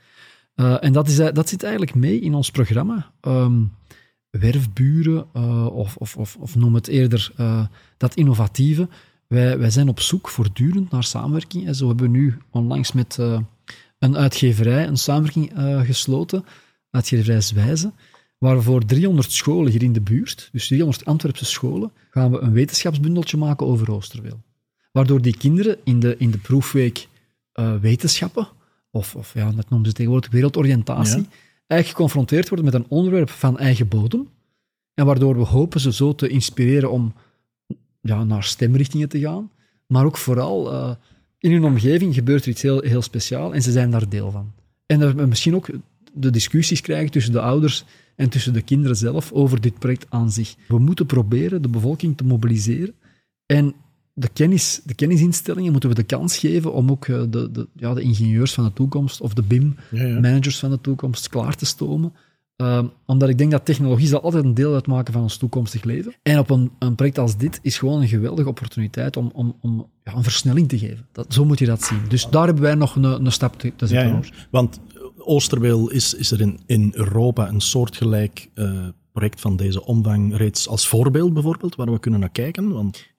Uh, 0.55 0.83
en 0.83 0.93
dat, 0.93 1.07
is, 1.07 1.15
dat 1.15 1.49
zit 1.49 1.63
eigenlijk 1.63 1.95
mee 1.95 2.19
in 2.19 2.33
ons 2.33 2.51
programma. 2.51 3.11
Um, 3.21 3.71
werfburen, 4.31 5.25
uh, 5.33 5.65
of, 5.65 5.95
of, 5.95 6.17
of, 6.17 6.37
of, 6.39 6.55
noem 6.55 6.75
het 6.75 6.87
eerder 6.87 7.31
uh, 7.39 7.65
dat 7.97 8.15
innovatieve. 8.15 8.87
Wij, 9.27 9.57
wij 9.57 9.69
zijn 9.69 9.89
op 9.89 9.99
zoek 9.99 10.29
voortdurend 10.29 10.91
naar 10.91 11.03
samenwerking. 11.03 11.67
En 11.67 11.75
zo 11.75 11.87
hebben 11.87 12.11
we 12.11 12.17
nu 12.17 12.37
onlangs 12.49 12.91
met 12.91 13.17
uh, 13.19 13.39
een 13.99 14.17
uitgeverij 14.17 14.87
een 14.87 14.97
samenwerking 14.97 15.51
gesloten, 15.85 16.45
uitgeverij 16.89 17.41
Zwijze, 17.41 17.91
waar 18.37 18.61
voor 18.61 18.85
300 18.85 19.31
scholen 19.31 19.71
hier 19.71 19.83
in 19.83 19.93
de 19.93 20.01
buurt, 20.01 20.49
dus 20.51 20.67
300 20.67 21.05
Antwerpse 21.05 21.45
scholen, 21.45 21.91
gaan 22.09 22.31
we 22.31 22.39
een 22.39 22.51
wetenschapsbundeltje 22.51 23.37
maken 23.37 23.67
over 23.67 23.91
Oosterweel. 23.91 24.41
Waardoor 24.91 25.21
die 25.21 25.37
kinderen 25.37 25.77
in 25.83 25.99
de, 25.99 26.15
in 26.17 26.31
de 26.31 26.37
proefweek 26.37 27.07
wetenschappen, 27.81 28.47
of, 28.91 29.15
of 29.15 29.33
ja, 29.33 29.51
dat 29.51 29.69
noemen 29.69 29.87
ze 29.87 29.93
tegenwoordig 29.93 30.31
wereldoriëntatie, 30.31 31.27
eigenlijk 31.71 31.89
geconfronteerd 31.99 32.47
worden 32.49 32.65
met 32.65 32.73
een 32.73 32.85
onderwerp 32.89 33.29
van 33.29 33.59
eigen 33.59 33.87
bodem. 33.87 34.29
En 34.93 35.05
waardoor 35.05 35.37
we 35.37 35.43
hopen 35.43 35.79
ze 35.79 35.93
zo 35.93 36.15
te 36.15 36.27
inspireren 36.27 36.91
om 36.91 37.13
ja, 38.01 38.23
naar 38.23 38.43
stemrichtingen 38.43 39.09
te 39.09 39.19
gaan. 39.19 39.51
Maar 39.87 40.05
ook 40.05 40.17
vooral 40.17 40.73
uh, 40.73 40.91
in 41.37 41.51
hun 41.51 41.63
omgeving 41.63 42.13
gebeurt 42.13 42.43
er 42.43 42.49
iets 42.49 42.61
heel, 42.61 42.81
heel 42.81 43.01
speciaals 43.01 43.53
en 43.53 43.61
ze 43.61 43.71
zijn 43.71 43.91
daar 43.91 44.09
deel 44.09 44.31
van. 44.31 44.51
En 44.85 44.99
dat 44.99 45.13
we 45.13 45.25
misschien 45.25 45.55
ook 45.55 45.69
de 46.13 46.29
discussies 46.29 46.81
krijgen 46.81 47.11
tussen 47.11 47.33
de 47.33 47.41
ouders 47.41 47.85
en 48.15 48.29
tussen 48.29 48.53
de 48.53 48.61
kinderen 48.61 48.97
zelf 48.97 49.31
over 49.31 49.61
dit 49.61 49.79
project 49.79 50.05
aan 50.09 50.31
zich. 50.31 50.55
We 50.67 50.79
moeten 50.79 51.05
proberen 51.05 51.61
de 51.61 51.69
bevolking 51.69 52.17
te 52.17 52.23
mobiliseren 52.23 52.93
en 53.45 53.73
de, 54.13 54.29
kennis, 54.33 54.81
de 54.83 54.93
kennisinstellingen 54.93 55.71
moeten 55.71 55.89
we 55.89 55.95
de 55.95 56.03
kans 56.03 56.37
geven 56.37 56.73
om 56.73 56.91
ook 56.91 57.07
eh, 57.07 57.21
de, 57.29 57.51
de, 57.51 57.67
ja, 57.75 57.93
de 57.93 58.01
ingenieurs 58.01 58.53
van 58.53 58.63
de 58.63 58.73
toekomst 58.73 59.21
of 59.21 59.33
de 59.33 59.43
BIM-managers 59.43 60.59
van 60.59 60.69
de 60.69 60.81
toekomst 60.81 61.29
klaar 61.29 61.55
te 61.55 61.65
stomen. 61.65 62.13
Uh, 62.57 62.83
omdat 63.05 63.29
ik 63.29 63.37
denk 63.37 63.51
dat 63.51 63.65
technologie 63.65 64.07
zal 64.07 64.21
altijd 64.21 64.43
een 64.43 64.53
deel 64.53 64.73
uitmaken 64.73 65.13
van 65.13 65.21
ons 65.21 65.37
toekomstig 65.37 65.83
leven. 65.83 66.13
En 66.23 66.39
op 66.39 66.49
een, 66.49 66.71
een 66.79 66.95
project 66.95 67.17
als 67.17 67.37
dit 67.37 67.59
is 67.61 67.77
gewoon 67.77 68.01
een 68.01 68.07
geweldige 68.07 68.49
opportuniteit 68.49 69.17
om, 69.17 69.31
om, 69.33 69.55
om 69.61 69.87
ja, 70.03 70.15
een 70.15 70.23
versnelling 70.23 70.69
te 70.69 70.77
geven. 70.77 71.05
Dat, 71.11 71.33
zo 71.33 71.45
moet 71.45 71.59
je 71.59 71.65
dat 71.65 71.83
zien. 71.83 72.01
Dus 72.07 72.27
daar 72.29 72.45
hebben 72.45 72.63
wij 72.63 72.75
nog 72.75 72.95
een, 72.95 73.03
een 73.03 73.31
stap 73.31 73.59
te, 73.59 73.71
te 73.75 73.87
zetten. 73.87 74.15
Ja, 74.15 74.47
Want 74.49 74.79
Oosterweel 75.17 75.89
is, 75.89 76.13
is 76.13 76.31
er 76.31 76.41
in, 76.41 76.59
in 76.65 76.91
Europa 76.95 77.47
een 77.47 77.61
soortgelijk 77.61 78.49
uh, 78.55 78.87
project 79.11 79.41
van 79.41 79.55
deze 79.55 79.85
omvang 79.85 80.37
reeds 80.37 80.67
als 80.67 80.87
voorbeeld 80.87 81.33
bijvoorbeeld, 81.33 81.75
waar 81.75 81.91
we 81.91 81.99
kunnen 81.99 82.19
naar 82.19 82.29
kijken? 82.29 82.71
Want... 82.71 83.09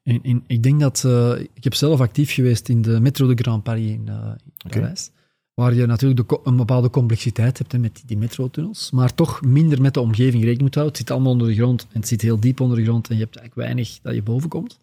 Ik 0.47 0.63
denk 0.63 0.81
dat... 0.81 1.03
Uh, 1.07 1.41
ik 1.41 1.65
heb 1.65 1.75
zelf 1.75 2.01
actief 2.01 2.33
geweest 2.33 2.69
in 2.69 2.83
de 2.83 3.01
Metro 3.01 3.27
de 3.27 3.43
Grand 3.43 3.63
Paris 3.63 3.91
in, 3.91 4.07
uh, 4.09 4.33
in 4.65 4.71
Parijs. 4.71 5.11
Waar 5.55 5.75
je 5.75 5.87
natuurlijk 5.87 6.29
de, 6.29 6.41
een 6.45 6.57
bepaalde 6.57 6.91
complexiteit 6.91 7.59
hebt 7.59 7.73
hè, 7.73 7.79
met 7.79 8.03
die 8.07 8.17
metrotunnels, 8.17 8.91
maar 8.91 9.15
toch 9.15 9.43
minder 9.43 9.81
met 9.81 9.95
de 9.95 10.01
omgeving 10.01 10.43
rekening 10.43 10.61
moet 10.61 10.75
houden. 10.75 10.97
Het 10.97 11.07
zit 11.07 11.11
allemaal 11.11 11.33
onder 11.33 11.49
de 11.49 11.55
grond 11.55 11.87
en 11.93 12.01
het 12.01 12.09
zit 12.09 12.23
heel 12.23 12.41
diep 12.41 12.61
onder 12.61 12.77
de 12.77 12.85
grond 12.85 13.09
en 13.09 13.17
je 13.17 13.23
hebt 13.23 13.37
eigenlijk 13.37 13.69
weinig 13.69 13.99
dat 14.03 14.15
je 14.15 14.23
boven 14.23 14.49
komt. 14.49 14.79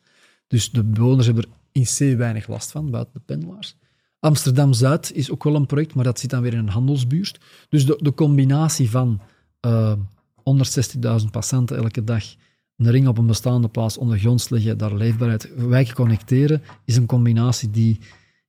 Dus 0.47 0.71
de 0.71 0.83
bewoners 0.83 1.25
hebben 1.25 1.43
er 1.43 1.49
in 1.71 1.83
C 1.83 2.17
weinig 2.17 2.47
last 2.47 2.71
van, 2.71 2.89
buiten 2.89 3.13
de 3.13 3.21
pendelaars. 3.25 3.75
Amsterdam-Zuid 4.19 5.11
is 5.13 5.31
ook 5.31 5.43
wel 5.43 5.55
een 5.55 5.65
project, 5.65 5.95
maar 5.95 6.03
dat 6.03 6.19
zit 6.19 6.29
dan 6.29 6.41
weer 6.41 6.53
in 6.53 6.59
een 6.59 6.69
handelsbuurt. 6.69 7.39
Dus 7.69 7.85
de, 7.85 7.99
de 8.01 8.13
combinatie 8.13 8.89
van 8.89 9.19
uh, 9.65 9.93
160.000 11.21 11.29
passanten 11.31 11.77
elke 11.77 12.03
dag 12.03 12.23
een 12.77 12.91
ring 12.91 13.07
op 13.07 13.17
een 13.17 13.25
bestaande 13.25 13.67
plaats 13.67 13.97
ondergronds 13.97 14.49
leggen, 14.49 14.77
daar 14.77 14.95
leefbaarheid, 14.95 15.49
wijken 15.55 15.95
connecteren, 15.95 16.61
is 16.85 16.95
een 16.95 17.05
combinatie 17.05 17.69
die 17.69 17.99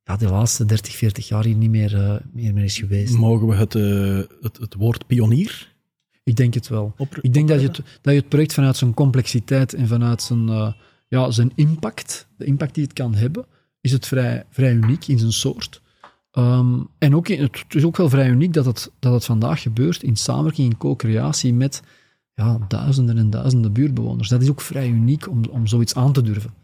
ja, 0.04 0.16
de 0.16 0.28
laatste 0.28 0.64
30, 0.64 0.96
40 0.96 1.28
jaar 1.28 1.44
hier 1.44 1.54
niet 1.54 1.70
meer, 1.70 1.94
uh, 1.94 2.14
meer, 2.32 2.54
meer 2.54 2.64
is 2.64 2.78
geweest. 2.78 3.14
Mogen 3.14 3.46
we 3.46 3.54
het, 3.54 3.74
uh, 3.74 4.22
het, 4.40 4.56
het, 4.58 4.74
woord 4.74 5.06
pionier? 5.06 5.74
Ik 6.24 6.36
denk 6.36 6.54
het 6.54 6.68
wel. 6.68 6.94
ik 7.20 7.32
denk 7.32 7.48
dat 7.48 7.60
je 7.60 7.66
het, 7.66 7.76
dat 7.76 8.14
je 8.14 8.20
het 8.20 8.28
project 8.28 8.54
vanuit 8.54 8.76
zijn 8.76 8.94
complexiteit 8.94 9.74
en 9.74 9.86
vanuit 9.86 10.22
zijn, 10.22 10.48
uh, 10.48 10.72
ja, 11.08 11.30
zijn 11.30 11.52
impact, 11.54 12.28
de 12.36 12.44
impact 12.44 12.74
die 12.74 12.84
het 12.84 12.92
kan 12.92 13.14
hebben, 13.14 13.46
is 13.80 13.92
het 13.92 14.06
vrij, 14.06 14.44
vrij 14.50 14.72
uniek 14.72 15.06
in 15.06 15.18
zijn 15.18 15.32
soort. 15.32 15.82
Um, 16.38 16.88
en 16.98 17.14
ook, 17.16 17.28
het 17.28 17.64
is 17.68 17.84
ook 17.84 17.96
wel 17.96 18.08
vrij 18.08 18.28
uniek 18.28 18.52
dat 18.52 18.64
het, 18.64 18.92
dat 18.98 19.12
het 19.12 19.24
vandaag 19.24 19.62
gebeurt 19.62 20.02
in 20.02 20.16
samenwerking, 20.16 20.70
in 20.70 20.76
co-creatie 20.76 21.54
met 21.54 21.82
ja, 22.34 22.58
duizenden 22.68 23.18
en 23.18 23.30
duizenden 23.30 23.72
buurtbewoners. 23.72 24.28
Dat 24.28 24.42
is 24.42 24.50
ook 24.50 24.60
vrij 24.60 24.88
uniek 24.88 25.28
om, 25.28 25.44
om 25.50 25.66
zoiets 25.66 25.94
aan 25.94 26.12
te 26.12 26.22
durven. 26.22 26.54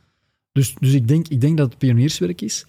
Dus, 0.53 0.75
dus 0.79 0.93
ik, 0.93 1.09
denk, 1.09 1.29
ik 1.29 1.41
denk 1.41 1.57
dat 1.57 1.69
het 1.69 1.79
pionierswerk 1.79 2.41
is. 2.41 2.67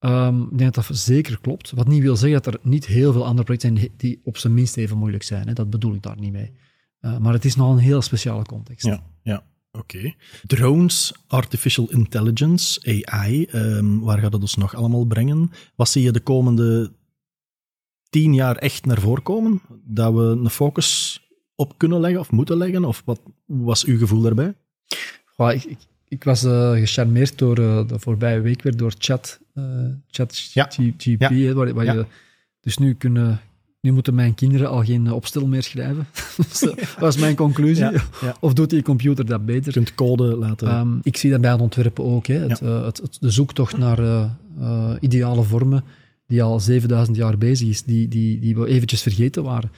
Um, 0.00 0.42
ik 0.42 0.58
denk 0.58 0.74
dat 0.74 0.86
dat 0.86 0.96
zeker 0.96 1.40
klopt. 1.40 1.70
Wat 1.70 1.88
niet 1.88 2.02
wil 2.02 2.16
zeggen 2.16 2.42
dat 2.42 2.54
er 2.54 2.60
niet 2.62 2.86
heel 2.86 3.12
veel 3.12 3.24
andere 3.24 3.44
projecten 3.44 3.76
zijn 3.76 3.90
die 3.96 4.20
op 4.24 4.36
zijn 4.36 4.54
minst 4.54 4.76
even 4.76 4.98
moeilijk 4.98 5.22
zijn. 5.22 5.46
Hè. 5.46 5.52
Dat 5.52 5.70
bedoel 5.70 5.94
ik 5.94 6.02
daar 6.02 6.18
niet 6.18 6.32
mee. 6.32 6.52
Uh, 7.00 7.18
maar 7.18 7.32
het 7.32 7.44
is 7.44 7.56
nog 7.56 7.72
een 7.72 7.78
heel 7.78 8.02
speciale 8.02 8.44
context. 8.44 8.86
Ja, 8.86 9.02
ja. 9.22 9.42
Oké. 9.72 10.14
Drones, 10.46 11.14
artificial 11.26 11.90
intelligence, 11.90 12.80
AI, 13.04 13.48
um, 13.52 14.00
waar 14.00 14.18
gaat 14.18 14.32
het 14.32 14.42
ons 14.42 14.56
nog 14.56 14.74
allemaal 14.74 15.04
brengen? 15.04 15.50
Wat 15.74 15.88
zie 15.88 16.02
je 16.02 16.12
de 16.12 16.20
komende 16.20 16.92
tien 18.08 18.34
jaar 18.34 18.56
echt 18.56 18.84
naar 18.84 19.00
voren 19.00 19.22
komen? 19.22 19.60
Dat 19.84 20.14
we 20.14 20.20
een 20.20 20.50
focus 20.50 21.20
op 21.54 21.78
kunnen 21.78 22.00
leggen 22.00 22.20
of 22.20 22.30
moeten 22.30 22.56
leggen? 22.56 22.84
Of 22.84 23.02
wat 23.04 23.20
was 23.46 23.84
uw 23.84 23.98
gevoel 23.98 24.20
daarbij? 24.20 24.54
Ik, 25.36 25.64
ik, 25.64 25.78
ik, 26.08 26.24
was 26.24 26.44
uh, 26.44 26.70
gecharmeerd 26.70 27.38
door 27.38 27.58
uh, 27.58 27.88
de 27.88 27.98
voorbije 27.98 28.40
week 28.40 28.62
weer 28.62 28.76
door 28.76 28.94
chat, 28.98 29.40
uh, 29.54 29.86
chat 30.10 30.52
ja. 30.52 30.66
GP, 30.70 31.20
ja. 31.30 31.52
waar, 31.52 31.74
waar 31.74 31.84
ja. 31.84 31.92
je 31.92 32.06
dus 32.60 32.78
nu 32.78 32.94
kunnen 32.94 33.40
nu 33.80 33.92
moeten 33.92 34.14
mijn 34.14 34.34
kinderen 34.34 34.68
al 34.68 34.84
geen 34.84 35.12
opstel 35.12 35.46
meer 35.46 35.62
schrijven. 35.62 36.06
dat 36.60 36.96
was 36.98 37.16
mijn 37.16 37.36
conclusie. 37.36 37.84
Ja, 37.84 38.02
ja. 38.20 38.36
Of 38.40 38.52
doet 38.52 38.70
die 38.70 38.82
computer 38.82 39.26
dat 39.26 39.46
beter? 39.46 39.64
Je 39.64 39.72
kunt 39.72 39.94
code 39.94 40.36
laten... 40.36 40.78
Um, 40.78 41.00
ik 41.02 41.16
zie 41.16 41.30
dat 41.30 41.40
bij 41.40 41.50
het 41.50 41.60
ontwerpen 41.60 42.04
ook. 42.04 42.26
Hè. 42.26 42.34
Het, 42.34 42.60
uh, 42.60 42.84
het, 42.84 42.96
het, 42.98 43.16
de 43.20 43.30
zoektocht 43.30 43.78
naar 43.78 44.00
uh, 44.00 44.24
uh, 44.60 44.92
ideale 45.00 45.42
vormen, 45.42 45.84
die 46.26 46.42
al 46.42 46.60
7000 46.60 47.16
jaar 47.16 47.38
bezig 47.38 47.68
is, 47.68 47.82
die, 47.82 48.08
die, 48.08 48.38
die 48.38 48.56
we 48.56 48.66
eventjes 48.66 49.02
vergeten 49.02 49.42
waren. 49.42 49.70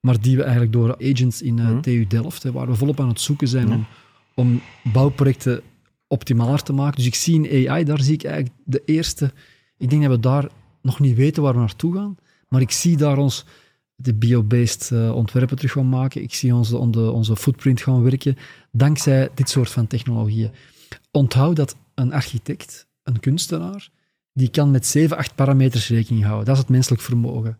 Maar 0.00 0.20
die 0.20 0.36
we 0.36 0.42
eigenlijk 0.42 0.72
door 0.72 0.96
agents 0.96 1.42
in 1.42 1.54
mm. 1.54 1.80
TU 1.80 2.06
Delft, 2.06 2.42
hè, 2.42 2.52
waar 2.52 2.66
we 2.66 2.74
volop 2.74 3.00
aan 3.00 3.08
het 3.08 3.20
zoeken 3.20 3.48
zijn 3.48 3.66
mm. 3.66 3.72
om, 3.72 3.86
om 4.34 4.60
bouwprojecten 4.92 5.60
optimaler 6.06 6.62
te 6.62 6.72
maken. 6.72 6.96
Dus 6.96 7.06
ik 7.06 7.14
zie 7.14 7.48
in 7.48 7.68
AI, 7.68 7.84
daar 7.84 8.00
zie 8.00 8.14
ik 8.14 8.24
eigenlijk 8.24 8.54
de 8.64 8.82
eerste... 8.84 9.32
Ik 9.78 9.90
denk 9.90 10.02
dat 10.02 10.10
we 10.10 10.20
daar 10.20 10.48
nog 10.82 11.00
niet 11.00 11.16
weten 11.16 11.42
waar 11.42 11.52
we 11.52 11.58
naartoe 11.58 11.94
gaan. 11.94 12.16
Maar 12.52 12.60
ik 12.60 12.70
zie 12.70 12.96
daar 12.96 13.18
ons 13.18 13.44
de 13.94 14.14
biobased 14.14 14.90
uh, 14.92 15.14
ontwerpen 15.14 15.56
terug 15.56 15.72
gaan 15.72 15.88
maken. 15.88 16.22
Ik 16.22 16.34
zie 16.34 16.54
onze, 16.54 16.76
onze, 16.76 17.10
onze 17.10 17.36
footprint 17.36 17.80
gaan 17.80 18.02
werken, 18.02 18.36
dankzij 18.72 19.30
dit 19.34 19.48
soort 19.48 19.70
van 19.70 19.86
technologieën. 19.86 20.50
Onthoud 21.10 21.56
dat 21.56 21.76
een 21.94 22.12
architect, 22.12 22.88
een 23.02 23.20
kunstenaar, 23.20 23.90
die 24.32 24.48
kan 24.48 24.70
met 24.70 24.86
7, 24.86 25.16
8 25.16 25.34
parameters 25.34 25.88
rekening 25.88 26.24
houden. 26.24 26.44
Dat 26.44 26.54
is 26.54 26.60
het 26.60 26.70
menselijk 26.70 27.02
vermogen. 27.02 27.58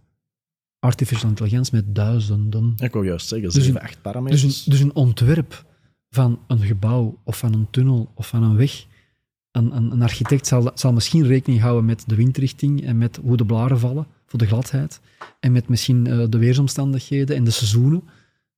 Artificial 0.79 1.29
intelligence 1.29 1.75
met 1.75 1.95
duizenden. 1.95 2.73
Ik 2.77 2.93
wil 2.93 3.03
juist 3.03 3.29
zeggen, 3.29 3.51
7, 3.51 3.73
dus 3.73 3.83
8 3.83 4.03
parameters. 4.03 4.43
Dus 4.43 4.67
een, 4.67 4.73
dus 4.73 4.81
een 4.81 4.95
ontwerp 4.95 5.65
van 6.11 6.41
een 6.47 6.61
gebouw 6.63 7.19
of 7.25 7.39
van 7.39 7.53
een 7.53 7.71
tunnel 7.71 8.13
of 8.15 8.29
van 8.29 8.43
een 8.43 8.57
weg. 8.57 8.87
Een, 9.51 9.77
een, 9.77 9.93
een 9.93 10.03
architect 10.03 10.47
zal, 10.47 10.71
zal 10.75 10.93
misschien 10.93 11.27
rekening 11.27 11.61
houden 11.61 11.85
met 11.85 12.05
de 12.07 12.15
windrichting 12.15 12.85
en 12.85 12.99
met 12.99 13.19
hoe 13.23 13.37
de 13.37 13.47
blaren 13.47 13.79
vallen 13.79 14.07
voor 14.33 14.41
de 14.41 14.47
gladheid. 14.47 15.01
En 15.41 15.53
met 15.53 15.69
misschien 15.69 16.07
uh, 16.07 16.25
de 16.29 16.39
weersomstandigheden 16.39 17.37
en 17.37 17.45
de 17.45 17.51
seizoenen 17.51 18.03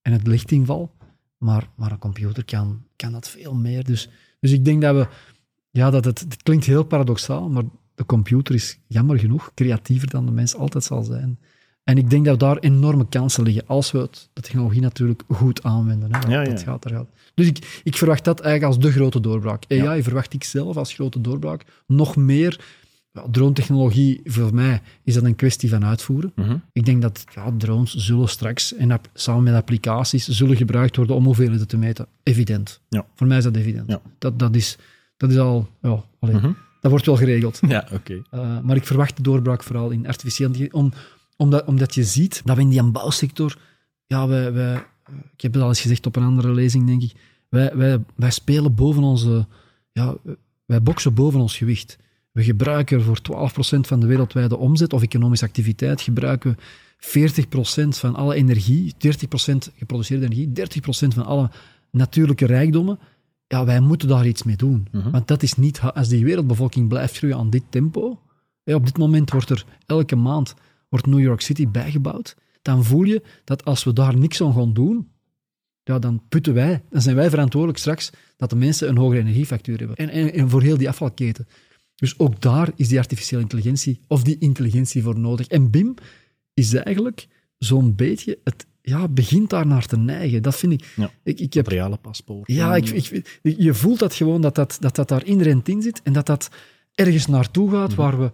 en 0.02 0.12
het 0.12 0.26
lichtinval. 0.26 0.92
Maar, 1.38 1.68
maar 1.76 1.92
een 1.92 1.98
computer 1.98 2.44
kan, 2.44 2.82
kan 2.96 3.12
dat 3.12 3.28
veel 3.28 3.54
meer. 3.54 3.84
Dus, 3.84 4.08
dus 4.40 4.50
ik 4.50 4.64
denk 4.64 4.82
dat 4.82 4.94
we... 4.94 5.06
Ja, 5.70 5.90
dat 5.90 6.04
het, 6.04 6.20
het 6.20 6.42
klinkt 6.42 6.64
heel 6.64 6.84
paradoxaal, 6.84 7.48
maar 7.48 7.62
de 7.94 8.06
computer 8.06 8.54
is 8.54 8.78
jammer 8.86 9.18
genoeg 9.18 9.50
creatiever 9.54 10.10
dan 10.10 10.26
de 10.26 10.32
mens 10.32 10.54
altijd 10.56 10.84
zal 10.84 11.02
zijn. 11.02 11.38
En 11.84 11.98
ik 11.98 12.10
denk 12.10 12.24
dat 12.24 12.40
daar 12.40 12.58
enorme 12.58 13.08
kansen 13.08 13.42
liggen 13.42 13.66
als 13.66 13.92
we 13.92 13.98
het, 13.98 14.28
de 14.32 14.40
technologie 14.40 14.80
natuurlijk 14.80 15.22
goed 15.28 15.62
aanwenden. 15.62 16.14
Hè. 16.14 16.20
Dat, 16.20 16.30
ja, 16.30 16.42
ja. 16.42 16.48
dat 16.50 16.62
gaat, 16.62 16.82
daar 16.82 16.92
gaat. 16.92 17.08
Dus 17.34 17.46
ik, 17.46 17.80
ik 17.84 17.96
verwacht 17.96 18.24
dat 18.24 18.40
eigenlijk 18.40 18.74
als 18.74 18.84
de 18.84 18.92
grote 18.92 19.20
doorbraak. 19.20 19.64
AI 19.68 20.02
verwacht 20.02 20.32
ik 20.32 20.44
zelf 20.44 20.76
als 20.76 20.92
grote 20.92 21.20
doorbraak. 21.20 21.64
Nog 21.86 22.16
meer 22.16 22.50
ja, 22.50 22.64
drone-technologie, 23.30 24.20
voor 24.24 24.54
mij 24.54 24.80
is 25.02 25.14
dat 25.14 25.24
een 25.24 25.36
kwestie 25.36 25.68
van 25.68 25.84
uitvoeren. 25.84 26.32
Mhm. 26.34 26.56
Ik 26.72 26.84
denk 26.84 27.02
dat 27.02 27.24
ja, 27.34 27.52
drones 27.58 27.94
zullen 27.94 28.28
straks, 28.28 28.74
en 28.74 29.00
samen 29.14 29.42
met 29.42 29.54
applicaties, 29.54 30.28
zullen 30.28 30.56
gebruikt 30.56 30.96
worden 30.96 31.16
om 31.16 31.24
hoeveelheden 31.24 31.68
te 31.68 31.76
meten. 31.76 32.06
Evident. 32.22 32.80
Ja. 32.88 33.06
Voor 33.14 33.26
mij 33.26 33.38
is 33.38 33.44
dat 33.44 33.56
evident. 33.56 33.88
Ja. 33.90 34.00
Dat, 34.18 34.38
dat, 34.38 34.54
is, 34.56 34.78
dat 35.16 35.30
is 35.30 35.38
al... 35.38 35.68
Ja, 35.82 36.04
Mhm. 36.20 36.52
Dat 36.80 36.92
wordt 36.92 37.06
wel 37.06 37.16
geregeld. 37.16 37.60
Ja, 37.68 37.88
oké. 37.92 38.22
Uh, 38.34 38.60
maar 38.60 38.76
ik 38.76 38.86
verwacht 38.86 39.16
de 39.16 39.22
doorbraak 39.22 39.62
vooral 39.62 39.90
in 39.90 40.06
artificiële. 40.06 40.68
Om, 40.70 40.92
omdat, 41.36 41.64
omdat 41.64 41.94
je 41.94 42.04
ziet 42.04 42.42
dat 42.44 42.56
we 42.56 42.62
in 42.62 42.68
die 42.68 42.82
bouwsector... 42.82 43.58
Ja, 44.06 44.28
wij, 44.28 44.52
wij, 44.52 44.74
ik 45.32 45.40
heb 45.40 45.52
het 45.52 45.62
al 45.62 45.68
eens 45.68 45.80
gezegd 45.80 46.06
op 46.06 46.16
een 46.16 46.22
andere 46.22 46.52
lezing, 46.52 46.86
denk 46.86 47.02
ik. 47.02 47.12
Wij, 47.48 47.76
wij, 47.76 47.98
wij 48.14 48.30
spelen 48.30 48.74
boven 48.74 49.02
onze... 49.02 49.46
Ja, 49.92 50.14
wij 50.64 50.82
boksen 50.82 51.14
boven 51.14 51.40
ons 51.40 51.56
gewicht. 51.56 51.98
We 52.34 52.44
gebruiken 52.44 53.02
voor 53.02 53.18
12% 53.18 53.80
van 53.80 54.00
de 54.00 54.06
wereldwijde 54.06 54.56
omzet 54.56 54.92
of 54.92 55.02
economische 55.02 55.44
activiteit 55.44 56.00
gebruiken 56.00 56.56
we 56.98 57.30
40% 57.86 57.88
van 57.88 58.14
alle 58.14 58.34
energie, 58.34 58.94
30% 58.94 59.72
geproduceerde 59.76 60.24
energie, 60.24 60.48
30% 60.48 61.14
van 61.14 61.24
alle 61.24 61.50
natuurlijke 61.90 62.46
rijkdommen. 62.46 62.98
Ja, 63.46 63.64
wij 63.64 63.80
moeten 63.80 64.08
daar 64.08 64.26
iets 64.26 64.42
mee 64.42 64.56
doen. 64.56 64.86
Mhm. 64.90 65.10
Want 65.10 65.28
dat 65.28 65.42
is 65.42 65.54
niet... 65.54 65.80
Als 65.80 66.08
die 66.08 66.24
wereldbevolking 66.24 66.88
blijft 66.88 67.16
groeien 67.16 67.36
aan 67.36 67.50
dit 67.50 67.62
tempo... 67.68 68.20
Ja, 68.62 68.74
op 68.74 68.84
dit 68.84 68.98
moment 68.98 69.30
wordt 69.30 69.50
er 69.50 69.64
elke 69.86 70.16
maand 70.16 70.54
wordt 70.88 71.06
New 71.06 71.20
York 71.20 71.40
City 71.40 71.68
bijgebouwd. 71.68 72.36
Dan 72.62 72.84
voel 72.84 73.02
je 73.02 73.22
dat 73.44 73.64
als 73.64 73.84
we 73.84 73.92
daar 73.92 74.18
niks 74.18 74.42
aan 74.42 74.52
gaan 74.52 74.72
doen, 74.72 75.08
ja, 75.82 75.98
dan 75.98 76.22
putten 76.28 76.54
wij, 76.54 76.82
dan 76.90 77.00
zijn 77.00 77.16
wij 77.16 77.30
verantwoordelijk 77.30 77.78
straks 77.78 78.10
dat 78.36 78.50
de 78.50 78.56
mensen 78.56 78.88
een 78.88 78.96
hogere 78.96 79.20
energiefactuur 79.20 79.78
hebben. 79.78 79.96
En, 79.96 80.08
en, 80.08 80.32
en 80.32 80.50
voor 80.50 80.62
heel 80.62 80.76
die 80.76 80.88
afvalketen. 80.88 81.46
Dus 82.04 82.18
ook 82.18 82.40
daar 82.40 82.70
is 82.76 82.88
die 82.88 82.98
artificiële 82.98 83.40
intelligentie, 83.42 84.00
of 84.08 84.22
die 84.22 84.38
intelligentie 84.38 85.02
voor 85.02 85.18
nodig. 85.18 85.46
En 85.46 85.70
BIM 85.70 85.94
is 86.54 86.74
eigenlijk 86.74 87.26
zo'n 87.58 87.94
beetje, 87.94 88.38
het 88.44 88.66
ja, 88.82 89.08
begint 89.08 89.50
daar 89.50 89.66
naar 89.66 89.86
te 89.86 89.96
neigen. 89.96 90.42
Dat 90.42 90.56
vind 90.56 90.72
ik... 90.72 90.92
Ja. 90.96 91.10
ik, 91.22 91.40
ik 91.40 91.52
heb, 91.54 91.64
Materialenpaspoort. 91.64 92.50
ja, 92.50 92.76
ik, 92.76 92.88
ik, 92.88 93.34
je 93.42 93.74
voelt 93.74 93.98
dat 93.98 94.14
gewoon, 94.14 94.40
dat 94.40 94.54
dat, 94.54 94.76
dat, 94.80 94.94
dat 94.94 95.08
daar 95.08 95.24
inherent 95.26 95.68
in 95.68 95.82
zit 95.82 96.00
en 96.02 96.12
dat 96.12 96.26
dat 96.26 96.48
ergens 96.94 97.26
naartoe 97.26 97.70
gaat 97.70 97.88
Mhm. 97.90 97.96
waar, 98.00 98.18
we, 98.20 98.30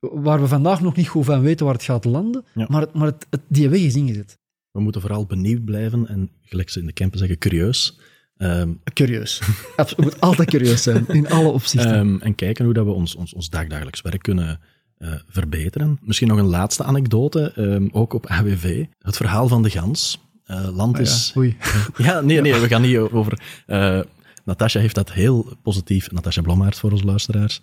waar 0.00 0.40
we 0.40 0.46
vandaag 0.46 0.80
nog 0.80 0.96
niet 0.96 1.08
goed 1.08 1.24
van 1.24 1.40
weten 1.40 1.64
waar 1.66 1.74
het 1.74 1.84
gaat 1.84 2.04
landen, 2.04 2.44
Ja. 2.54 2.66
maar, 2.68 2.80
het, 2.80 2.92
maar 2.92 3.06
het, 3.06 3.26
het- 3.30 3.40
die 3.48 3.68
weg 3.68 3.80
is 3.80 3.94
ingezet. 3.94 4.38
We 4.70 4.80
moeten 4.80 5.00
vooral 5.00 5.26
benieuwd 5.26 5.64
blijven 5.64 6.08
en, 6.08 6.30
gelijk 6.42 6.70
ze 6.70 6.80
in 6.80 6.86
de 6.86 6.92
campen 6.92 7.18
zeggen, 7.18 7.38
curieus. 7.38 7.98
Ehm, 8.40 8.70
Curieus. 8.94 9.40
We 9.76 9.94
moeten 9.96 10.20
altijd 10.20 10.50
curieus 10.50 10.82
zijn, 10.82 11.08
in 11.08 11.28
alle 11.28 11.48
opzichten. 11.48 11.94
Ehm, 11.94 12.16
en 12.20 12.34
kijken 12.34 12.64
hoe 12.64 12.74
dat 12.74 12.84
we 12.84 12.90
ons, 12.90 13.14
ons, 13.14 13.34
ons 13.34 13.50
dagdagelijks 13.50 14.00
werk 14.00 14.22
kunnen 14.22 14.60
eh, 14.98 15.12
verbeteren. 15.28 15.98
Misschien 16.02 16.28
nog 16.28 16.38
een 16.38 16.44
laatste 16.44 16.84
anekdote, 16.84 17.52
ehm, 17.56 17.88
ook 17.92 18.12
op 18.12 18.26
AWV. 18.26 18.84
Het 18.98 19.16
verhaal 19.16 19.48
van 19.48 19.62
de 19.62 19.70
gans. 19.70 20.20
Eh, 20.44 20.76
land 20.76 20.94
Ah 20.94 21.04
ja, 21.04 21.10
is... 21.10 21.32
Oei. 21.36 21.56
Ja, 21.96 22.20
nee, 22.20 22.40
nee, 22.40 22.54
we 22.54 22.68
gaan 22.68 22.82
niet 22.82 22.96
over... 22.96 23.40
eh 23.66 24.00
Natasja 24.44 24.80
heeft 24.80 24.94
dat 24.94 25.12
heel 25.12 25.56
positief, 25.62 26.10
Natasja 26.10 26.42
Blommaert 26.42 26.78
voor 26.78 26.92
onze 26.92 27.04
luisteraars, 27.04 27.60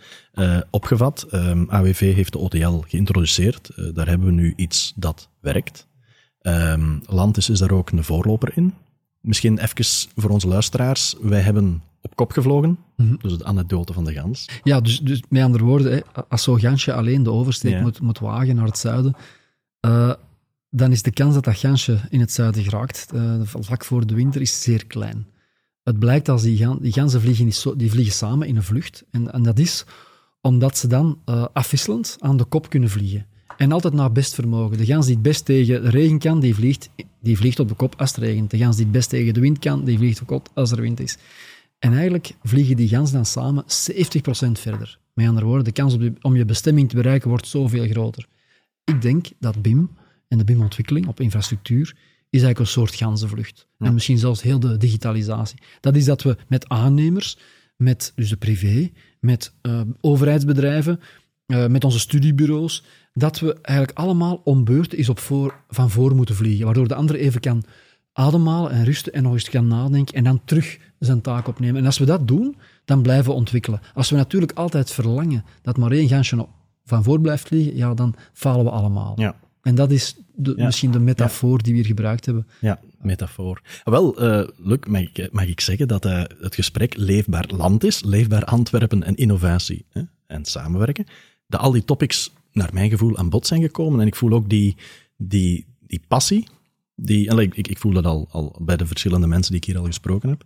opgevat. 0.70 1.28
AWV 1.68 2.14
heeft 2.14 2.32
de 2.32 2.38
OTL 2.38 2.78
geïntroduceerd. 2.88 3.70
Daar 3.94 4.08
hebben 4.08 4.28
we 4.28 4.34
nu 4.34 4.54
iets 4.56 4.94
dat 4.96 5.30
werkt. 5.42 5.88
Ehm 6.42 6.98
Landis 7.06 7.50
is 7.50 7.60
daar 7.60 7.72
ook 7.72 7.90
een 7.92 8.04
voorloper 8.04 8.52
in. 8.56 8.74
Misschien 9.22 9.58
even 9.58 10.10
voor 10.16 10.30
onze 10.30 10.48
luisteraars. 10.48 11.16
Wij 11.22 11.42
hebben 11.42 11.82
op 12.02 12.16
kop 12.16 12.32
gevlogen, 12.32 12.78
Mhm. 12.96 13.16
dus 13.22 13.38
de 13.38 13.46
anekdote 13.46 13.94
van 13.94 14.04
de 14.06 14.14
gans. 14.14 14.50
Ja, 14.64 14.82
dus, 14.82 15.00
dus 15.00 15.22
met 15.30 15.44
andere 15.44 15.64
woorden, 15.64 15.92
hè, 15.92 16.00
als 16.30 16.44
zo'n 16.44 16.60
gansje 16.60 16.94
alleen 16.94 17.24
de 17.24 17.32
oversteek 17.32 17.72
Ja. 17.72 17.82
moet, 17.82 18.02
moet 18.02 18.20
wagen 18.20 18.56
naar 18.56 18.66
het 18.66 18.78
zuiden, 18.78 19.16
eh, 19.80 20.14
dan 20.70 20.92
is 20.92 21.02
de 21.02 21.12
kans 21.12 21.34
dat 21.34 21.44
dat 21.44 21.58
gansje 21.58 22.00
in 22.10 22.20
het 22.20 22.32
zuiden 22.32 22.64
geraakt, 22.64 23.08
eh, 23.14 23.42
vlak 23.44 23.86
voor 23.86 24.08
de 24.08 24.14
winter, 24.16 24.42
is 24.42 24.62
zeer 24.62 24.86
klein. 24.86 25.28
Het 25.84 26.00
blijkt 26.00 26.30
als 26.30 26.42
die, 26.42 26.58
gan, 26.58 26.80
die 26.82 26.92
ganzen 26.94 27.22
vliegen, 27.22 27.78
die 27.78 27.92
vliegen 27.92 28.14
samen 28.14 28.48
in 28.48 28.56
een 28.56 28.64
vlucht. 28.64 29.04
En, 29.12 29.32
en 29.34 29.44
dat 29.44 29.60
is 29.60 29.86
omdat 30.42 30.78
ze 30.78 30.88
dan 30.88 31.20
eh, 31.26 31.46
afwisselend 31.54 32.16
aan 32.20 32.38
de 32.38 32.46
kop 32.46 32.70
kunnen 32.70 32.90
vliegen. 32.90 33.26
En 33.58 33.72
altijd 33.72 33.94
naar 33.94 34.12
best 34.12 34.34
vermogen. 34.34 34.78
De 34.78 34.86
gans 34.86 35.06
die 35.06 35.14
het 35.14 35.24
best 35.24 35.46
tegen 35.46 35.84
de 35.84 35.90
regen 35.90 36.20
kan, 36.20 36.40
die 36.40 36.56
vliegt, 36.56 36.90
die 37.20 37.38
vliegt 37.38 37.60
op 37.60 37.68
de 37.68 37.74
kop 37.74 37.94
als 37.98 38.16
het 38.16 38.24
regent. 38.24 38.52
De 38.52 38.58
gans 38.58 38.76
die 38.76 38.86
het 38.86 38.94
best 38.94 39.10
tegen 39.10 39.34
de 39.34 39.40
wind 39.40 39.60
kan, 39.60 39.84
die 39.84 39.98
vliegt 39.98 40.22
op 40.22 40.28
de 40.28 40.34
kop 40.34 40.50
als 40.54 40.72
er 40.72 40.82
wind 40.82 41.00
is. 41.00 41.18
En 41.80 41.94
eigenlijk 41.94 42.36
vliegen 42.44 42.76
die 42.76 42.88
ganzen 42.88 43.16
dan 43.16 43.26
samen 43.26 43.64
70% 43.64 44.52
verder. 44.52 45.00
Met 45.14 45.28
andere 45.28 45.46
woorden, 45.46 45.64
de 45.64 45.72
kans 45.72 45.94
op 45.94 46.02
om 46.22 46.36
je 46.36 46.46
bestemming 46.46 46.90
te 46.90 46.96
bereiken 46.96 47.30
wordt 47.30 47.48
zoveel 47.48 47.88
groter. 47.88 48.28
Ik 48.84 49.02
denk 49.02 49.28
dat 49.40 49.62
BIM 49.62 49.90
en 50.28 50.38
de 50.38 50.44
BIM-ontwikkeling 50.44 51.08
op 51.08 51.20
infrastructuur 51.20 51.96
is 52.30 52.42
eigenlijk 52.42 52.60
een 52.60 52.68
soort 52.68 52.96
ganzenvlucht. 52.96 53.68
En 53.78 53.94
misschien 53.94 54.18
zelfs 54.18 54.42
heel 54.42 54.60
de 54.60 54.78
digitalisatie. 54.78 55.60
Dat 55.80 55.96
is 55.96 56.06
dat 56.06 56.22
we 56.22 56.38
met 56.48 56.70
aannemers, 56.70 57.38
met 57.76 58.12
dus 58.16 58.30
de 58.30 58.38
privé, 58.38 58.92
met 59.20 59.54
eh, 59.62 59.82
overheidsbedrijven, 60.02 61.00
eh, 61.46 61.68
met 61.68 61.84
onze 61.84 62.00
studiebureaus, 62.00 62.84
dat 63.18 63.40
we 63.40 63.54
eigenlijk 63.62 63.98
allemaal 63.98 64.42
om 64.44 64.64
beurt 64.64 64.94
is 64.94 65.10
op 65.10 65.20
voor, 65.20 65.56
van 65.70 65.90
voor 65.90 66.16
moeten 66.16 66.36
vliegen, 66.36 66.66
waardoor 66.66 66.88
de 66.88 66.96
andere 66.96 67.20
even 67.20 67.42
kan 67.42 67.64
ademhalen 68.14 68.72
en 68.72 68.84
rusten 68.84 69.14
en 69.14 69.24
nog 69.24 69.34
eens 69.34 69.50
kan 69.50 69.68
nadenken 69.68 70.16
en 70.16 70.24
dan 70.24 70.42
terug 70.46 70.78
zijn 71.00 71.22
taak 71.22 71.48
opnemen. 71.48 71.80
En 71.80 71.86
als 71.86 71.98
we 71.98 72.06
dat 72.06 72.28
doen, 72.28 72.56
dan 72.86 73.02
blijven 73.02 73.26
we 73.26 73.38
ontwikkelen. 73.38 73.82
Als 73.94 74.10
we 74.10 74.16
natuurlijk 74.16 74.52
altijd 74.52 74.92
verlangen 74.92 75.44
dat 75.62 75.78
maar 75.78 75.92
één 75.92 76.08
gansje 76.08 76.48
van 76.86 77.04
voor 77.04 77.22
blijft 77.22 77.48
vliegen, 77.48 77.76
ja, 77.76 77.94
dan 77.94 78.16
falen 78.34 78.66
we 78.66 78.72
allemaal. 78.72 79.14
Ja. 79.16 79.36
En 79.62 79.76
dat 79.76 79.92
is 79.92 80.16
de, 80.36 80.54
Ja. 80.56 80.66
misschien 80.66 80.92
de 80.92 81.00
metafoor 81.00 81.62
die 81.64 81.72
we 81.72 81.78
hier 81.78 81.88
gebruikt 81.88 82.26
hebben. 82.26 82.48
Ja, 82.62 82.80
metafoor. 83.02 83.62
Wel, 83.84 84.18
eh 84.18 84.48
Luc, 84.58 84.80
mag 84.88 85.02
ik, 85.02 85.30
mag 85.32 85.48
ik 85.48 85.60
zeggen 85.62 85.88
dat 85.88 86.06
eh, 86.06 86.24
het 86.42 86.56
gesprek 86.56 86.96
leefbaar 86.98 87.46
land 87.48 87.84
is, 87.84 88.04
leefbaar 88.04 88.44
Antwerpen 88.44 89.04
en 89.04 89.16
innovatie 89.16 89.86
hè, 89.90 90.02
en 90.28 90.46
samenwerken. 90.46 91.06
Dat 91.48 91.62
al 91.62 91.72
die 91.72 91.86
topics, 91.86 92.34
naar 92.58 92.74
mijn 92.74 92.90
gevoel, 92.90 93.18
aan 93.18 93.30
bod 93.30 93.48
zijn 93.48 93.62
gekomen. 93.62 94.02
En 94.02 94.08
ik 94.08 94.16
voel 94.16 94.32
ook 94.32 94.50
die, 94.50 94.76
die, 95.18 95.66
die 95.80 96.02
passie. 96.08 96.48
Die, 96.96 97.42
ik, 97.42 97.68
ik 97.68 97.78
voel 97.78 97.94
dat 97.94 98.06
al, 98.06 98.28
al 98.30 98.60
bij 98.62 98.78
de 98.78 98.86
verschillende 98.86 99.28
mensen 99.28 99.52
die 99.52 99.62
ik 99.62 99.68
hier 99.68 99.78
al 99.78 99.86
gesproken 99.86 100.30
heb. 100.30 100.44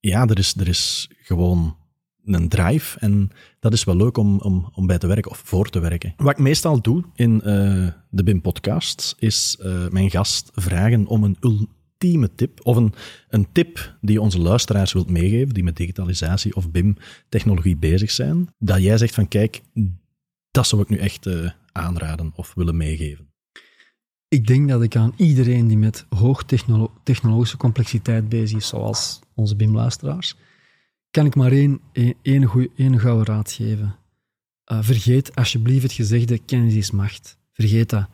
Ja, 0.00 0.26
er 0.26 0.38
is, 0.38 0.54
er 0.56 0.68
is 0.68 1.10
gewoon 1.22 1.76
een 2.24 2.48
drive 2.48 2.98
en 2.98 3.30
dat 3.60 3.72
is 3.72 3.84
wel 3.84 3.96
leuk 3.96 4.16
om, 4.16 4.40
om, 4.40 4.70
om 4.74 4.86
bij 4.86 4.98
te 4.98 5.06
werken 5.06 5.30
of 5.30 5.42
voor 5.44 5.68
te 5.68 5.78
werken. 5.78 6.14
Wat 6.16 6.30
ik 6.30 6.38
meestal 6.38 6.82
doe 6.82 7.04
in 7.14 7.42
eh, 7.42 7.86
de 8.10 8.22
BIM-podcast 8.22 9.14
is 9.18 9.58
eh, 9.60 9.88
mijn 9.88 10.10
gast 10.10 10.50
vragen 10.54 11.06
om 11.06 11.24
een 11.24 11.36
ultieme 11.40 12.34
tip 12.34 12.60
of 12.62 12.76
een, 12.76 12.92
een 13.28 13.46
tip 13.52 13.96
die 14.00 14.20
onze 14.20 14.38
luisteraars 14.40 14.92
wilt 14.92 15.10
meegeven, 15.10 15.54
die 15.54 15.64
met 15.64 15.76
digitalisatie 15.76 16.56
of 16.56 16.70
BIM-technologie 16.70 17.76
bezig 17.76 18.10
zijn, 18.10 18.48
dat 18.58 18.82
jij 18.82 18.98
zegt 18.98 19.14
van 19.14 19.28
kijk, 19.28 19.62
dat 20.52 20.66
zou 20.66 20.82
ik 20.82 20.88
nu 20.88 20.96
echt 20.96 21.26
eh, 21.26 21.50
aanraden 21.72 22.32
of 22.34 22.54
willen 22.54 22.76
meegeven. 22.76 23.30
Ik 24.28 24.46
denk 24.46 24.68
dat 24.68 24.82
ik 24.82 24.96
aan 24.96 25.12
iedereen 25.16 25.66
die 25.66 25.76
met 25.78 26.06
hoog 26.08 26.44
technolo- 26.44 26.92
technologische 27.02 27.56
complexiteit 27.56 28.28
bezig 28.28 28.56
is, 28.56 28.66
zoals 28.68 29.20
onze 29.34 29.56
BIM-luisteraars, 29.56 30.36
kan 31.10 31.26
ik 31.26 31.34
maar 31.34 31.52
één, 31.52 31.80
één, 31.92 32.14
één, 32.22 32.44
goeie- 32.44 32.98
gouden 32.98 33.26
raad 33.26 33.52
geven. 33.52 33.96
Uh, 34.72 34.78
vergeet 34.82 35.34
alsjeblieft 35.34 35.82
het 35.82 35.92
gezegde 35.92 36.38
kennis 36.38 36.74
is 36.74 36.90
macht. 36.90 37.38
Vergeet 37.52 37.90
dat. 37.90 38.08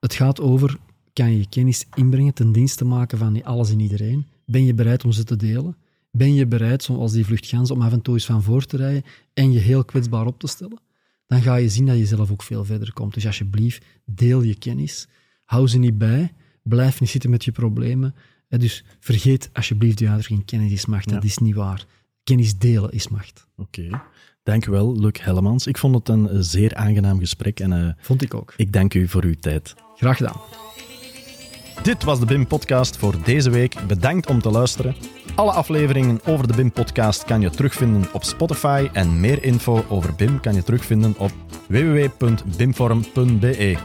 Het 0.00 0.14
gaat 0.14 0.40
over, 0.40 0.78
kan 1.12 1.30
je 1.32 1.38
je 1.38 1.48
kennis 1.48 1.86
inbrengen 1.94 2.34
ten 2.34 2.52
dienste 2.52 2.84
maken 2.84 3.18
van 3.18 3.44
alles 3.44 3.70
en 3.70 3.80
iedereen? 3.80 4.26
Ben 4.46 4.64
je 4.64 4.74
bereid 4.74 5.04
om 5.04 5.12
ze 5.12 5.24
te 5.24 5.36
delen? 5.36 5.76
Ben 6.10 6.34
je 6.34 6.46
bereid, 6.46 6.82
zoals 6.82 7.12
die 7.12 7.24
vluchtgans, 7.24 7.70
om 7.70 7.82
af 7.82 7.92
en 7.92 8.02
toe 8.02 8.14
eens 8.14 8.26
van 8.26 8.42
voor 8.42 8.64
te 8.64 8.76
rijden 8.76 9.04
en 9.34 9.52
je 9.52 9.58
heel 9.58 9.84
kwetsbaar 9.84 10.26
op 10.26 10.38
te 10.38 10.46
stellen? 10.46 10.78
Dan 11.26 11.42
ga 11.42 11.54
je 11.56 11.68
zien 11.68 11.86
dat 11.86 11.98
je 11.98 12.06
zelf 12.06 12.30
ook 12.30 12.42
veel 12.42 12.64
verder 12.64 12.92
komt. 12.92 13.14
Dus 13.14 13.26
alsjeblieft, 13.26 13.84
deel 14.04 14.42
je 14.42 14.54
kennis. 14.54 15.08
Hou 15.44 15.68
ze 15.68 15.78
niet 15.78 15.98
bij. 15.98 16.32
Blijf 16.62 17.00
niet 17.00 17.10
zitten 17.10 17.30
met 17.30 17.44
je 17.44 17.52
problemen. 17.52 18.14
Eh, 18.48 18.58
Dus 18.58 18.84
vergeet 19.00 19.50
alsjeblieft 19.52 19.98
de 19.98 20.08
uitdrukking 20.08 20.44
kennis 20.44 20.72
is 20.72 20.86
macht. 20.86 21.08
Dat 21.08 21.24
is 21.24 21.38
niet 21.38 21.54
waar. 21.54 21.84
Kennis 22.24 22.58
delen 22.58 22.90
is 22.90 23.08
macht. 23.08 23.46
Oké, 23.56 23.88
dankjewel 24.42 25.00
Luc 25.00 25.20
Hellemans. 25.20 25.66
Ik 25.66 25.78
vond 25.78 25.94
het 25.94 26.08
een 26.08 26.28
eh, 26.28 26.36
zeer 26.40 26.74
aangenaam 26.74 27.18
gesprek 27.18 27.60
en 27.60 27.72
eh, 27.72 27.92
Vond 27.98 28.22
ik 28.22 28.34
ook. 28.34 28.54
ik 28.56 28.72
dank 28.72 28.94
u 28.94 29.08
voor 29.08 29.24
uw 29.24 29.34
tijd. 29.40 29.74
Graag 29.96 30.16
gedaan. 30.16 30.40
Dit 31.82 32.02
was 32.04 32.20
de 32.20 32.26
BIM-podcast 32.26 32.96
voor 32.96 33.22
deze 33.24 33.50
week. 33.50 33.86
Bedankt 33.86 34.26
om 34.28 34.40
te 34.40 34.50
luisteren. 34.50 34.94
Alle 35.36 35.52
afleveringen 35.52 36.20
over 36.26 36.46
de 36.46 36.54
BIM-podcast 36.54 37.24
kan 37.24 37.40
je 37.40 37.50
terugvinden 37.50 38.04
op 38.12 38.24
Spotify 38.24 38.88
en 38.92 39.20
meer 39.20 39.44
info 39.44 39.84
over 39.88 40.14
BIM 40.14 40.40
kan 40.40 40.54
je 40.54 40.62
terugvinden 40.62 41.14
op 41.18 41.30
www.bimforum.be. 41.68 43.76